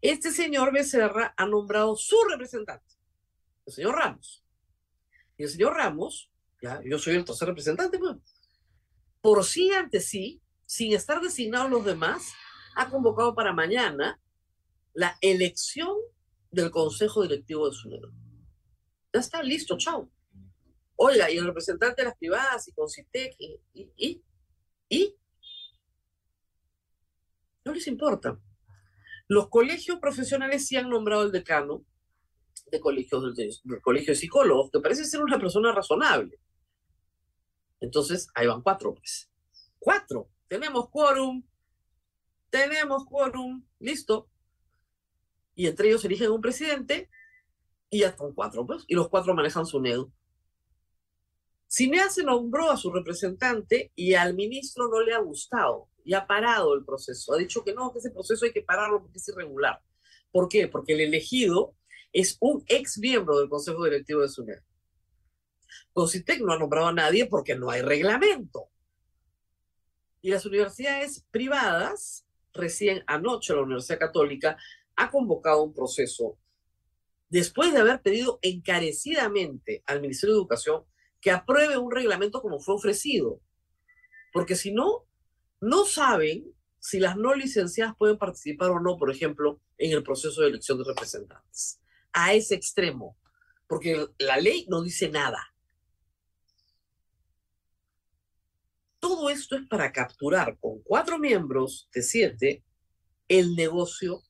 Este 0.00 0.30
señor 0.30 0.72
Becerra 0.72 1.34
ha 1.36 1.46
nombrado 1.46 1.96
su 1.96 2.16
representante, 2.30 2.94
el 3.64 3.72
señor 3.72 3.96
Ramos. 3.96 4.44
Y 5.36 5.44
el 5.44 5.48
señor 5.48 5.74
Ramos, 5.74 6.30
ya, 6.62 6.80
yo 6.84 6.98
soy 6.98 7.16
el 7.16 7.24
tercer 7.24 7.48
representante, 7.48 7.98
pues, 7.98 8.16
por 9.20 9.44
sí 9.44 9.72
ante 9.72 10.00
sí, 10.00 10.40
sin 10.66 10.92
estar 10.94 11.20
designados 11.20 11.70
los 11.70 11.84
demás, 11.84 12.32
ha 12.76 12.88
convocado 12.90 13.34
para 13.34 13.52
mañana 13.52 14.20
la 14.92 15.16
elección 15.20 15.96
del 16.50 16.70
Consejo 16.70 17.22
Directivo 17.22 17.68
de 17.68 17.74
SUNEDO. 17.74 18.12
Ya 19.12 19.20
está, 19.20 19.42
listo, 19.42 19.76
chao. 19.78 20.10
Oiga, 20.96 21.30
y 21.30 21.36
el 21.36 21.46
representante 21.46 22.02
de 22.02 22.08
las 22.08 22.16
privadas 22.16 22.66
y 22.68 22.72
Concitec 22.72 23.36
y, 23.38 23.60
y, 23.74 24.22
y, 24.88 25.16
no 27.64 27.72
les 27.72 27.86
importa. 27.86 28.38
Los 29.28 29.48
colegios 29.48 29.98
profesionales 29.98 30.66
sí 30.66 30.76
han 30.76 30.88
nombrado 30.88 31.24
el 31.24 31.32
decano 31.32 31.84
de 32.70 32.80
colegios 32.80 33.34
del, 33.34 33.80
colegio 33.82 34.12
de 34.12 34.18
psicólogos, 34.18 34.70
que 34.70 34.80
parece 34.80 35.04
ser 35.04 35.22
una 35.22 35.38
persona 35.38 35.72
razonable. 35.72 36.38
Entonces, 37.80 38.28
ahí 38.34 38.46
van 38.46 38.62
cuatro, 38.62 38.94
pues. 38.94 39.30
Cuatro. 39.78 40.30
Tenemos 40.48 40.88
quórum. 40.88 41.44
Tenemos 42.50 43.04
quórum. 43.04 43.64
Listo 43.78 44.30
y 45.56 45.66
entre 45.66 45.88
ellos 45.88 46.04
eligen 46.04 46.30
un 46.30 46.40
presidente 46.40 47.10
y 47.90 48.00
ya 48.00 48.08
están 48.08 48.32
cuatro, 48.32 48.64
pues, 48.66 48.84
y 48.86 48.94
los 48.94 49.08
cuatro 49.08 49.34
manejan 49.34 49.66
su 49.66 49.80
NEDU. 49.80 50.12
Cinea 51.76 52.08
se 52.08 52.24
nombró 52.24 52.70
a 52.70 52.78
su 52.78 52.90
representante 52.90 53.92
y 53.94 54.14
al 54.14 54.32
ministro 54.32 54.88
no 54.88 55.02
le 55.02 55.12
ha 55.12 55.18
gustado 55.18 55.90
y 56.06 56.14
ha 56.14 56.26
parado 56.26 56.72
el 56.72 56.86
proceso. 56.86 57.34
Ha 57.34 57.36
dicho 57.36 57.62
que 57.62 57.74
no, 57.74 57.92
que 57.92 57.98
ese 57.98 58.10
proceso 58.12 58.46
hay 58.46 58.52
que 58.54 58.62
pararlo 58.62 59.02
porque 59.02 59.18
es 59.18 59.28
irregular. 59.28 59.82
¿Por 60.30 60.48
qué? 60.48 60.68
Porque 60.68 60.94
el 60.94 61.02
elegido 61.02 61.76
es 62.14 62.38
un 62.40 62.64
ex 62.66 62.96
miembro 62.96 63.38
del 63.38 63.50
Consejo 63.50 63.84
Directivo 63.84 64.22
de 64.22 64.30
SUNED. 64.30 64.62
Concitec 65.92 66.40
no 66.40 66.54
ha 66.54 66.58
nombrado 66.58 66.86
a 66.86 66.94
nadie 66.94 67.26
porque 67.26 67.56
no 67.56 67.68
hay 67.68 67.82
reglamento. 67.82 68.70
Y 70.22 70.30
las 70.30 70.46
universidades 70.46 71.26
privadas, 71.30 72.26
recién 72.54 73.04
anoche 73.06 73.52
la 73.52 73.60
Universidad 73.60 73.98
Católica 73.98 74.56
ha 74.96 75.10
convocado 75.10 75.62
un 75.62 75.74
proceso 75.74 76.38
después 77.28 77.74
de 77.74 77.80
haber 77.80 78.00
pedido 78.00 78.38
encarecidamente 78.40 79.82
al 79.84 80.00
Ministerio 80.00 80.36
de 80.36 80.40
Educación 80.40 80.86
que 81.26 81.32
apruebe 81.32 81.76
un 81.76 81.90
reglamento 81.90 82.40
como 82.40 82.60
fue 82.60 82.76
ofrecido. 82.76 83.40
Porque 84.32 84.54
si 84.54 84.72
no, 84.72 85.08
no 85.60 85.84
saben 85.84 86.54
si 86.78 87.00
las 87.00 87.16
no 87.16 87.34
licenciadas 87.34 87.96
pueden 87.96 88.16
participar 88.16 88.70
o 88.70 88.78
no, 88.78 88.96
por 88.96 89.10
ejemplo, 89.10 89.60
en 89.76 89.90
el 89.90 90.04
proceso 90.04 90.40
de 90.40 90.50
elección 90.50 90.78
de 90.78 90.84
representantes. 90.84 91.80
A 92.12 92.32
ese 92.32 92.54
extremo, 92.54 93.18
porque 93.66 94.06
la 94.20 94.36
ley 94.36 94.66
no 94.68 94.84
dice 94.84 95.08
nada. 95.08 95.52
Todo 99.00 99.28
esto 99.28 99.56
es 99.56 99.66
para 99.66 99.90
capturar 99.90 100.56
con 100.60 100.80
cuatro 100.84 101.18
miembros 101.18 101.88
de 101.92 102.04
siete 102.04 102.64
el 103.26 103.56
negocio 103.56 104.22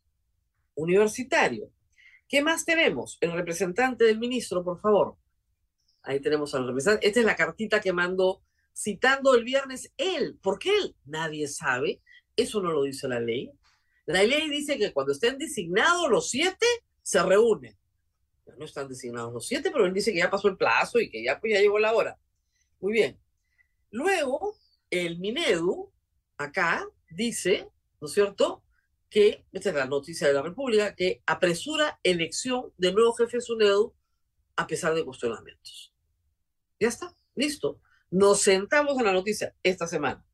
universitario. 0.75 1.71
¿Qué 2.27 2.41
más 2.41 2.65
tenemos? 2.65 3.19
El 3.21 3.33
representante 3.33 4.05
del 4.05 4.19
ministro, 4.19 4.65
por 4.65 4.81
favor. 4.81 5.19
Ahí 6.07 6.21
tenemos 6.21 6.55
al 6.55 6.67
representante. 6.67 7.07
Esta 7.07 7.21
es 7.21 7.27
la 7.27 7.37
cartita 7.37 7.81
que 7.81 7.93
mandó 7.93 8.41
citando 8.75 9.35
el 9.35 9.45
viernes 9.45 9.93
él. 9.97 10.39
¿Por 10.41 10.59
qué 10.59 10.71
él? 10.77 10.95
Nadie 11.05 11.49
sabe. 11.49 12.01
Eso 12.37 12.63
no 12.63 12.71
lo 12.71 12.85
dice 12.85 13.09
la 13.09 13.19
ley. 13.19 13.51
La 14.07 14.23
ley 14.23 14.49
dice 14.49 14.79
que 14.79 14.93
cuando 14.93 15.13
estén 15.13 15.37
designados 15.37 16.09
los 16.09 16.31
siete, 16.31 16.67
se 17.03 17.23
reúnen. 17.23 17.77
no 18.57 18.65
están 18.65 18.89
designados 18.89 19.33
los 19.33 19.47
siete, 19.47 19.71
pero 19.73 19.85
él 19.85 19.93
dice 19.93 20.13
que 20.13 20.19
ya 20.19 20.31
pasó 20.31 20.47
el 20.49 20.57
plazo 20.57 21.01
y 21.01 21.11
que 21.11 21.25
ya, 21.25 21.41
pues, 21.41 21.53
ya 21.53 21.61
llegó 21.61 21.79
la 21.81 21.93
hora. 21.93 22.17
Muy 22.81 22.93
bien. 22.93 23.19
Luego, 23.91 24.57
el 24.91 25.19
Minedu, 25.19 25.93
acá, 26.37 26.87
dice, 27.11 27.69
¿no 28.01 28.07
es 28.07 28.15
cierto?, 28.15 28.63
que, 29.11 29.45
esta 29.53 29.71
es 29.71 29.75
la 29.75 29.87
noticia 29.87 30.29
de 30.29 30.35
la 30.35 30.43
República, 30.43 30.95
que 30.95 31.23
apresura 31.27 31.99
elección 32.03 32.73
de 32.77 32.93
nuevo 32.93 33.13
jefe 33.15 33.39
de 33.39 33.41
SUNEDU 33.41 33.95
a 34.57 34.67
pesar 34.67 34.95
de 34.95 35.05
cuestionamientos. 35.05 35.96
Ya 36.79 36.89
está, 36.89 37.15
listo. 37.35 37.81
Nos 38.11 38.41
sentamos 38.43 38.99
en 38.99 39.05
la 39.05 39.13
noticia 39.13 39.55
esta 39.63 39.87
semana. 39.87 40.25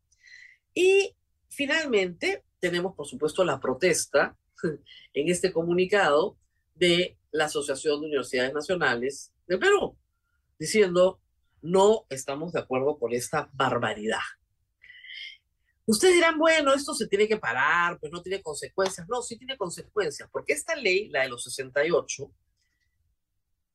Y 0.74 1.14
finalmente 1.48 2.44
tenemos, 2.60 2.94
por 2.94 3.06
supuesto, 3.06 3.44
la 3.44 3.60
protesta 3.60 4.36
en 5.14 5.28
este 5.28 5.52
comunicado 5.52 6.36
de 6.74 7.18
la 7.30 7.46
Asociación 7.46 8.00
de 8.00 8.06
Universidades 8.06 8.52
Nacionales 8.52 9.32
de 9.46 9.58
Perú, 9.58 9.96
diciendo, 10.58 11.20
no 11.62 12.06
estamos 12.08 12.52
de 12.52 12.60
acuerdo 12.60 12.98
con 12.98 13.12
esta 13.12 13.48
barbaridad. 13.52 14.20
Ustedes 15.84 16.14
dirán, 16.14 16.38
bueno, 16.38 16.72
esto 16.72 16.94
se 16.94 17.08
tiene 17.08 17.26
que 17.26 17.38
parar, 17.38 17.98
pues 17.98 18.12
no 18.12 18.22
tiene 18.22 18.40
consecuencias. 18.42 19.08
No, 19.08 19.22
sí 19.22 19.36
tiene 19.36 19.56
consecuencias, 19.56 20.28
porque 20.30 20.52
esta 20.52 20.76
ley, 20.76 21.08
la 21.08 21.22
de 21.22 21.28
los 21.28 21.42
68, 21.44 22.32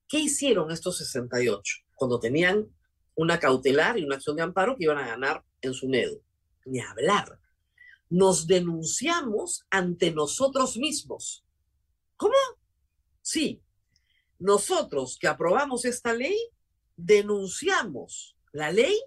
¿qué 0.07 0.19
hicieron 0.19 0.71
estos 0.71 0.97
68? 0.99 1.86
Cuando 1.97 2.21
tenían 2.21 2.71
una 3.15 3.39
cautelar 3.39 3.99
y 3.99 4.05
una 4.05 4.15
acción 4.15 4.37
de 4.37 4.43
amparo 4.43 4.77
que 4.77 4.85
iban 4.85 4.99
a 4.99 5.07
ganar 5.07 5.43
en 5.61 5.73
su 5.73 5.89
NEDO. 5.89 6.21
Ni 6.65 6.79
hablar. 6.79 7.39
Nos 8.09 8.47
denunciamos 8.47 9.65
ante 9.69 10.11
nosotros 10.11 10.77
mismos. 10.77 11.43
¿Cómo? 12.15 12.35
Sí. 13.21 13.61
Nosotros 14.39 15.17
que 15.19 15.27
aprobamos 15.27 15.83
esta 15.83 16.13
ley, 16.13 16.37
denunciamos 16.95 18.37
la 18.53 18.71
ley 18.71 18.97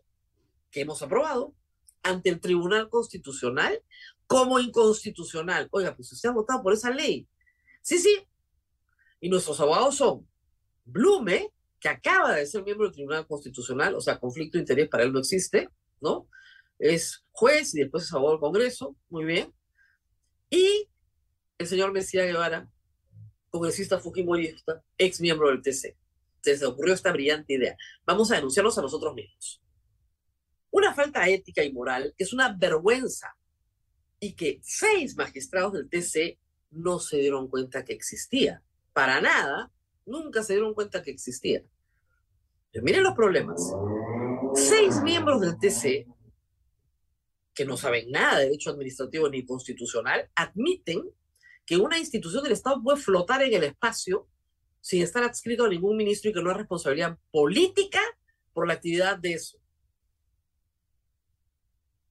que 0.71 0.81
hemos 0.81 1.01
aprobado 1.03 1.55
ante 2.03 2.31
el 2.31 2.41
Tribunal 2.41 2.91
Constitucional 2.91 3.83
como 4.27 4.59
inconstitucional. 4.59 5.69
Oiga, 5.71 5.95
pues 5.95 6.13
usted 6.13 6.29
ha 6.29 6.33
votado 6.33 6.63
por 6.63 6.73
esa 6.73 6.91
ley. 6.91 7.29
Sí, 7.83 7.99
sí. 7.99 8.27
Y 9.21 9.29
nuestros 9.29 9.61
abogados 9.61 9.97
son 9.97 10.29
Blume, 10.85 11.53
que 11.81 11.89
acaba 11.89 12.35
de 12.37 12.47
ser 12.47 12.63
miembro 12.63 12.87
del 12.87 12.95
Tribunal 12.95 13.27
Constitucional, 13.27 13.95
o 13.95 14.01
sea, 14.01 14.19
conflicto 14.21 14.59
de 14.59 14.63
interés 14.63 14.89
para 14.89 15.05
él 15.05 15.13
no 15.13 15.19
existe, 15.19 15.69
¿no? 16.01 16.29
Es 16.79 17.25
juez 17.33 17.75
y 17.75 17.81
después 17.81 18.05
es 18.05 18.13
abogado 18.13 18.35
del 18.35 18.41
Congreso, 18.41 18.97
muy 19.09 19.25
bien. 19.25 19.53
Y 20.51 20.89
el 21.59 21.67
señor 21.67 21.93
Mesía 21.93 22.25
Guevara, 22.25 22.69
congresista 23.51 23.99
fujimorista, 23.99 24.83
ex 24.99 25.21
miembro 25.21 25.49
del 25.49 25.63
TC. 25.63 25.97
Se 26.43 26.51
les 26.51 26.63
ocurrió 26.63 26.95
esta 26.95 27.13
brillante 27.13 27.55
idea. 27.55 27.77
Vamos 28.05 28.31
a 28.31 28.37
denunciarnos 28.37 28.77
a 28.79 28.83
nosotros 28.83 29.15
mismos 29.15 29.61
una 30.71 30.95
falta 30.95 31.29
ética 31.29 31.63
y 31.65 31.73
moral 31.73 32.15
que 32.17 32.25
es 32.25 32.33
una 32.33 32.53
vergüenza 32.53 33.37
y 34.19 34.35
que 34.35 34.61
seis 34.63 35.17
magistrados 35.17 35.73
del 35.73 35.89
TC 35.89 36.39
no 36.71 36.99
se 36.99 37.19
dieron 37.19 37.49
cuenta 37.49 37.85
que 37.85 37.93
existía. 37.93 38.63
Para 38.93 39.21
nada, 39.21 39.73
nunca 40.11 40.43
se 40.43 40.55
dieron 40.55 40.75
cuenta 40.75 41.03
que 41.03 41.11
existía. 41.11 41.63
Pero 42.73 42.85
miren 42.85 43.03
los 43.03 43.15
problemas. 43.15 43.73
Seis 44.55 45.01
miembros 45.03 45.41
del 45.41 45.59
TC, 45.59 46.07
que 47.55 47.65
no 47.65 47.77
saben 47.77 48.11
nada 48.11 48.39
de 48.39 48.47
derecho 48.47 48.71
administrativo 48.71 49.29
ni 49.29 49.45
constitucional, 49.45 50.31
admiten 50.35 51.09
que 51.65 51.77
una 51.77 51.99
institución 51.99 52.43
del 52.43 52.53
Estado 52.53 52.83
puede 52.83 52.99
flotar 52.99 53.43
en 53.43 53.55
el 53.55 53.65
espacio 53.65 54.29
sin 54.81 55.03
estar 55.03 55.23
adscrito 55.23 55.65
a 55.65 55.69
ningún 55.69 55.97
ministro 55.97 56.31
y 56.31 56.35
que 56.35 56.43
no 56.43 56.51
es 56.51 56.57
responsabilidad 56.57 57.19
política 57.31 58.01
por 58.53 58.67
la 58.67 58.75
actividad 58.75 59.19
de 59.19 59.35
eso. 59.35 59.59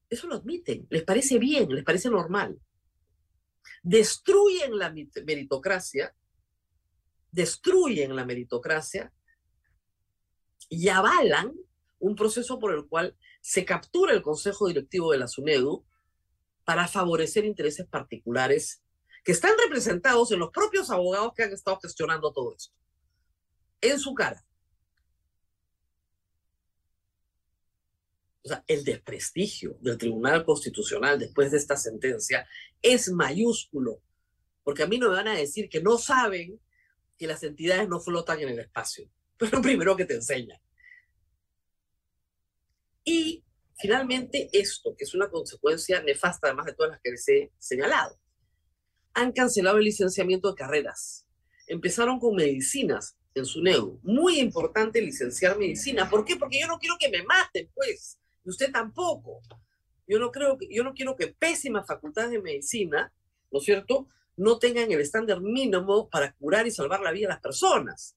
Eso 0.09 0.27
lo 0.27 0.35
admiten, 0.35 0.87
les 0.89 1.03
parece 1.03 1.37
bien, 1.37 1.69
les 1.69 1.83
parece 1.83 2.09
normal. 2.09 2.59
Destruyen 3.83 4.77
la 4.77 4.93
meritocracia, 5.25 6.15
destruyen 7.31 8.15
la 8.15 8.25
meritocracia 8.25 9.13
y 10.69 10.87
avalan 10.89 11.53
un 11.99 12.15
proceso 12.15 12.59
por 12.59 12.73
el 12.73 12.87
cual 12.87 13.17
se 13.41 13.65
captura 13.65 14.13
el 14.13 14.21
Consejo 14.21 14.67
Directivo 14.67 15.11
de 15.11 15.17
la 15.17 15.27
SUNEDU 15.27 15.85
para 16.63 16.87
favorecer 16.87 17.45
intereses 17.45 17.87
particulares 17.87 18.83
que 19.23 19.31
están 19.31 19.51
representados 19.57 20.31
en 20.31 20.39
los 20.39 20.51
propios 20.51 20.89
abogados 20.89 21.33
que 21.35 21.43
han 21.43 21.53
estado 21.53 21.79
gestionando 21.81 22.31
todo 22.31 22.55
esto. 22.55 22.73
En 23.81 23.99
su 23.99 24.13
cara. 24.13 24.45
o 28.43 28.47
sea, 28.47 28.63
el 28.67 28.83
desprestigio 28.83 29.77
del 29.81 29.97
Tribunal 29.97 30.45
Constitucional 30.45 31.19
después 31.19 31.51
de 31.51 31.57
esta 31.57 31.75
sentencia 31.75 32.47
es 32.81 33.11
mayúsculo, 33.11 34.01
porque 34.63 34.83
a 34.83 34.87
mí 34.87 34.97
no 34.97 35.09
me 35.09 35.15
van 35.15 35.27
a 35.27 35.35
decir 35.35 35.69
que 35.69 35.81
no 35.81 35.97
saben 35.97 36.59
que 37.19 37.27
las 37.27 37.43
entidades 37.43 37.87
no 37.87 37.99
flotan 37.99 38.39
en 38.39 38.49
el 38.49 38.59
espacio, 38.59 39.07
pero 39.37 39.57
lo 39.57 39.61
primero 39.61 39.95
que 39.95 40.05
te 40.05 40.15
enseñan. 40.15 40.59
Y 43.03 43.43
finalmente 43.77 44.49
esto, 44.53 44.95
que 44.97 45.03
es 45.03 45.13
una 45.13 45.29
consecuencia 45.29 46.01
nefasta 46.01 46.47
además 46.47 46.65
de 46.65 46.73
todas 46.73 46.91
las 46.91 47.01
que 47.01 47.11
les 47.11 47.27
he 47.27 47.51
señalado, 47.59 48.17
han 49.13 49.31
cancelado 49.33 49.77
el 49.77 49.85
licenciamiento 49.85 50.49
de 50.49 50.55
carreras. 50.55 51.25
Empezaron 51.67 52.19
con 52.19 52.35
medicinas 52.35 53.17
en 53.35 53.45
su 53.45 53.61
NEU. 53.61 53.99
Muy 54.03 54.39
importante 54.39 55.01
licenciar 55.01 55.57
medicina. 55.57 56.09
¿Por 56.09 56.23
qué? 56.23 56.35
Porque 56.35 56.59
yo 56.59 56.67
no 56.67 56.79
quiero 56.79 56.95
que 56.99 57.09
me 57.09 57.23
maten, 57.23 57.69
pues 57.73 58.19
usted 58.45 58.71
tampoco. 58.71 59.41
Yo 60.07 60.19
no 60.19 60.31
creo 60.31 60.57
que, 60.57 60.67
yo 60.71 60.83
no 60.83 60.93
quiero 60.93 61.15
que 61.15 61.27
pésimas 61.27 61.85
facultades 61.85 62.31
de 62.31 62.41
medicina, 62.41 63.13
¿no 63.51 63.59
es 63.59 63.65
cierto?, 63.65 64.07
no 64.39 64.57
tengan 64.57 64.89
el 64.89 65.01
estándar 65.01 65.41
mínimo 65.41 66.09
para 66.09 66.31
curar 66.31 66.65
y 66.65 66.71
salvar 66.71 67.01
la 67.01 67.11
vida 67.11 67.27
de 67.27 67.33
las 67.33 67.41
personas. 67.41 68.15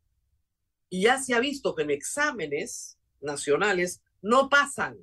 Y 0.88 1.02
ya 1.02 1.20
se 1.20 1.34
ha 1.34 1.40
visto 1.40 1.74
que 1.74 1.82
en 1.82 1.90
exámenes 1.90 2.96
nacionales 3.20 4.00
no 4.20 4.48
pasan. 4.48 4.98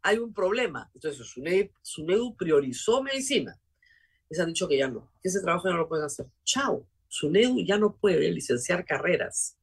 Hay 0.00 0.16
un 0.16 0.32
problema. 0.32 0.90
Entonces, 0.94 1.26
SUNEDU, 1.82 2.34
priorizó 2.34 3.02
medicina. 3.02 3.60
Les 4.30 4.40
han 4.40 4.46
dicho 4.46 4.66
que 4.66 4.78
ya 4.78 4.88
no, 4.88 5.12
que 5.20 5.28
ese 5.28 5.42
trabajo 5.42 5.68
ya 5.68 5.72
no 5.72 5.80
lo 5.80 5.88
pueden 5.88 6.06
hacer. 6.06 6.26
Chao. 6.44 6.88
SUNEDU 7.08 7.62
ya 7.66 7.76
no 7.76 7.94
puede 7.94 8.30
licenciar 8.32 8.86
carreras. 8.86 9.58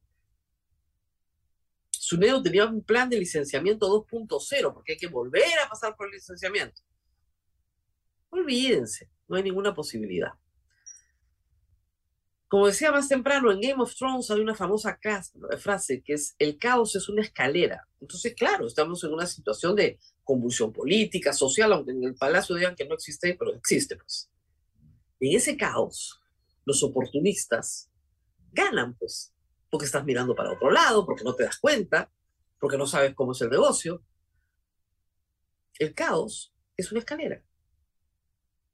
SUNEDU 1.90 2.44
tenía 2.44 2.66
un 2.66 2.84
plan 2.84 3.10
de 3.10 3.18
licenciamiento 3.18 3.88
2.0, 3.88 4.72
porque 4.72 4.92
hay 4.92 4.98
que 4.98 5.08
volver 5.08 5.58
a 5.64 5.68
pasar 5.68 5.96
por 5.96 6.06
el 6.06 6.12
licenciamiento. 6.12 6.80
Olvídense, 8.30 9.10
no 9.28 9.36
hay 9.36 9.42
ninguna 9.42 9.74
posibilidad. 9.74 10.32
Como 12.48 12.66
decía 12.66 12.90
más 12.90 13.08
temprano, 13.08 13.52
en 13.52 13.60
Game 13.60 13.82
of 13.82 13.94
Thrones 13.94 14.30
hay 14.30 14.40
una 14.40 14.54
famosa 14.54 14.98
frase 15.58 16.02
que 16.02 16.14
es, 16.14 16.34
el 16.38 16.58
caos 16.58 16.96
es 16.96 17.08
una 17.10 17.20
escalera. 17.20 17.86
Entonces, 18.00 18.34
claro, 18.34 18.66
estamos 18.66 19.04
en 19.04 19.12
una 19.12 19.26
situación 19.26 19.76
de 19.76 19.98
convulsión 20.24 20.72
política, 20.72 21.34
social, 21.34 21.72
aunque 21.72 21.92
en 21.92 22.04
el 22.04 22.14
palacio 22.14 22.56
digan 22.56 22.74
que 22.74 22.86
no 22.86 22.94
existe, 22.94 23.36
pero 23.38 23.54
existe, 23.54 23.96
pues. 23.96 24.30
En 25.20 25.36
ese 25.36 25.56
caos, 25.56 26.22
los 26.64 26.82
oportunistas 26.82 27.90
ganan, 28.52 28.96
pues 28.96 29.34
porque 29.70 29.86
estás 29.86 30.04
mirando 30.04 30.34
para 30.34 30.52
otro 30.52 30.70
lado, 30.70 31.04
porque 31.04 31.24
no 31.24 31.34
te 31.34 31.44
das 31.44 31.58
cuenta, 31.58 32.10
porque 32.58 32.78
no 32.78 32.86
sabes 32.86 33.14
cómo 33.14 33.32
es 33.32 33.40
el 33.42 33.50
negocio. 33.50 34.02
El 35.78 35.94
caos 35.94 36.54
es 36.76 36.90
una 36.90 37.00
escalera. 37.00 37.42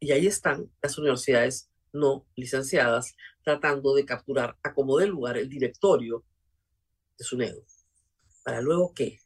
Y 0.05 0.13
ahí 0.13 0.27
están 0.27 0.71
las 0.83 0.99
universidades 0.99 1.71
no 1.95 2.27
licenciadas 2.37 3.17
tratando 3.43 3.95
de 3.95 4.05
capturar 4.05 4.55
a 4.63 4.75
como 4.75 4.99
de 4.99 5.07
lugar 5.07 5.39
el 5.39 5.49
directorio 5.49 6.23
de 7.17 7.25
SUNEDO. 7.25 7.65
¿Para 8.45 8.61
luego 8.61 8.93
qué? 8.93 9.19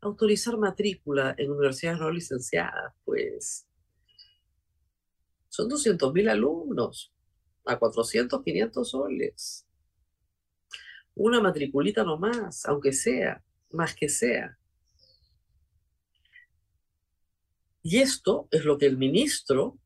Autorizar 0.00 0.56
matrícula 0.56 1.34
en 1.36 1.50
universidades 1.50 2.00
no 2.00 2.10
licenciadas, 2.10 2.94
pues 3.04 3.66
son 5.50 5.68
200 5.68 6.10
mil 6.14 6.30
alumnos 6.30 7.12
a 7.66 7.78
400, 7.78 8.42
500 8.42 8.88
soles. 8.88 9.66
Una 11.14 11.38
matriculita 11.42 12.02
nomás, 12.02 12.64
aunque 12.64 12.94
sea, 12.94 13.44
más 13.72 13.94
que 13.94 14.08
sea. 14.08 14.56
Y 17.82 17.98
esto 17.98 18.48
es 18.50 18.64
lo 18.64 18.78
que 18.78 18.86
el 18.86 18.96
ministro 18.96 19.78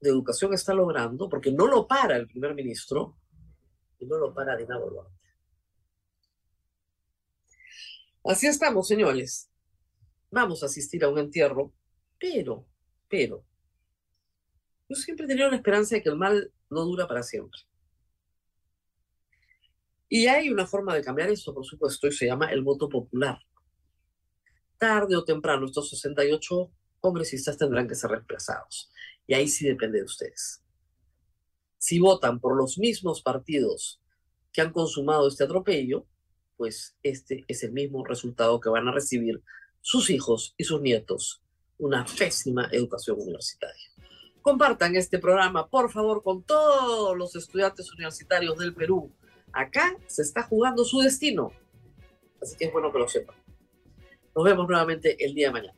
de 0.00 0.10
Educación 0.10 0.54
está 0.54 0.74
logrando, 0.74 1.28
porque 1.28 1.52
no 1.52 1.66
lo 1.66 1.86
para 1.86 2.16
el 2.16 2.26
primer 2.26 2.54
ministro 2.54 3.16
y 3.98 4.06
no 4.06 4.16
lo 4.18 4.32
para 4.32 4.56
Dina 4.56 4.78
Boluarte. 4.78 5.18
Así 8.24 8.46
estamos, 8.46 8.86
señores. 8.86 9.50
Vamos 10.30 10.62
a 10.62 10.66
asistir 10.66 11.02
a 11.04 11.08
un 11.08 11.18
entierro, 11.18 11.72
pero, 12.18 12.66
pero, 13.08 13.44
yo 14.88 14.96
siempre 14.96 15.24
he 15.24 15.28
tenido 15.28 15.50
la 15.50 15.56
esperanza 15.56 15.96
de 15.96 16.02
que 16.02 16.08
el 16.08 16.16
mal 16.16 16.52
no 16.70 16.82
dura 16.82 17.06
para 17.06 17.22
siempre. 17.22 17.60
Y 20.08 20.26
hay 20.26 20.48
una 20.48 20.66
forma 20.66 20.94
de 20.94 21.02
cambiar 21.02 21.28
eso, 21.30 21.52
por 21.52 21.64
supuesto, 21.64 22.06
y 22.06 22.12
se 22.12 22.26
llama 22.26 22.50
el 22.50 22.62
voto 22.62 22.88
popular. 22.88 23.38
Tarde 24.78 25.16
o 25.16 25.24
temprano, 25.24 25.66
estos 25.66 25.90
68 25.90 26.70
congresistas 27.00 27.58
tendrán 27.58 27.86
que 27.86 27.94
ser 27.94 28.10
reemplazados. 28.10 28.90
Y 29.28 29.34
ahí 29.34 29.46
sí 29.46 29.66
depende 29.66 29.98
de 29.98 30.04
ustedes. 30.04 30.64
Si 31.76 32.00
votan 32.00 32.40
por 32.40 32.56
los 32.56 32.78
mismos 32.78 33.22
partidos 33.22 34.00
que 34.52 34.62
han 34.62 34.72
consumado 34.72 35.28
este 35.28 35.44
atropello, 35.44 36.06
pues 36.56 36.96
este 37.02 37.44
es 37.46 37.62
el 37.62 37.72
mismo 37.72 38.04
resultado 38.04 38.58
que 38.58 38.70
van 38.70 38.88
a 38.88 38.92
recibir 38.92 39.40
sus 39.80 40.10
hijos 40.10 40.54
y 40.56 40.64
sus 40.64 40.80
nietos, 40.80 41.42
una 41.78 42.04
pésima 42.18 42.68
educación 42.72 43.20
universitaria. 43.20 43.84
Compartan 44.40 44.96
este 44.96 45.18
programa, 45.18 45.68
por 45.68 45.92
favor, 45.92 46.22
con 46.22 46.42
todos 46.42 47.16
los 47.16 47.36
estudiantes 47.36 47.92
universitarios 47.92 48.58
del 48.58 48.74
Perú. 48.74 49.12
Acá 49.52 49.94
se 50.06 50.22
está 50.22 50.42
jugando 50.42 50.84
su 50.84 51.00
destino. 51.00 51.52
Así 52.40 52.56
que 52.56 52.64
es 52.64 52.72
bueno 52.72 52.90
que 52.90 52.98
lo 52.98 53.08
sepan. 53.08 53.36
Nos 54.34 54.44
vemos 54.44 54.66
nuevamente 54.66 55.22
el 55.22 55.34
día 55.34 55.48
de 55.48 55.52
mañana. 55.52 55.77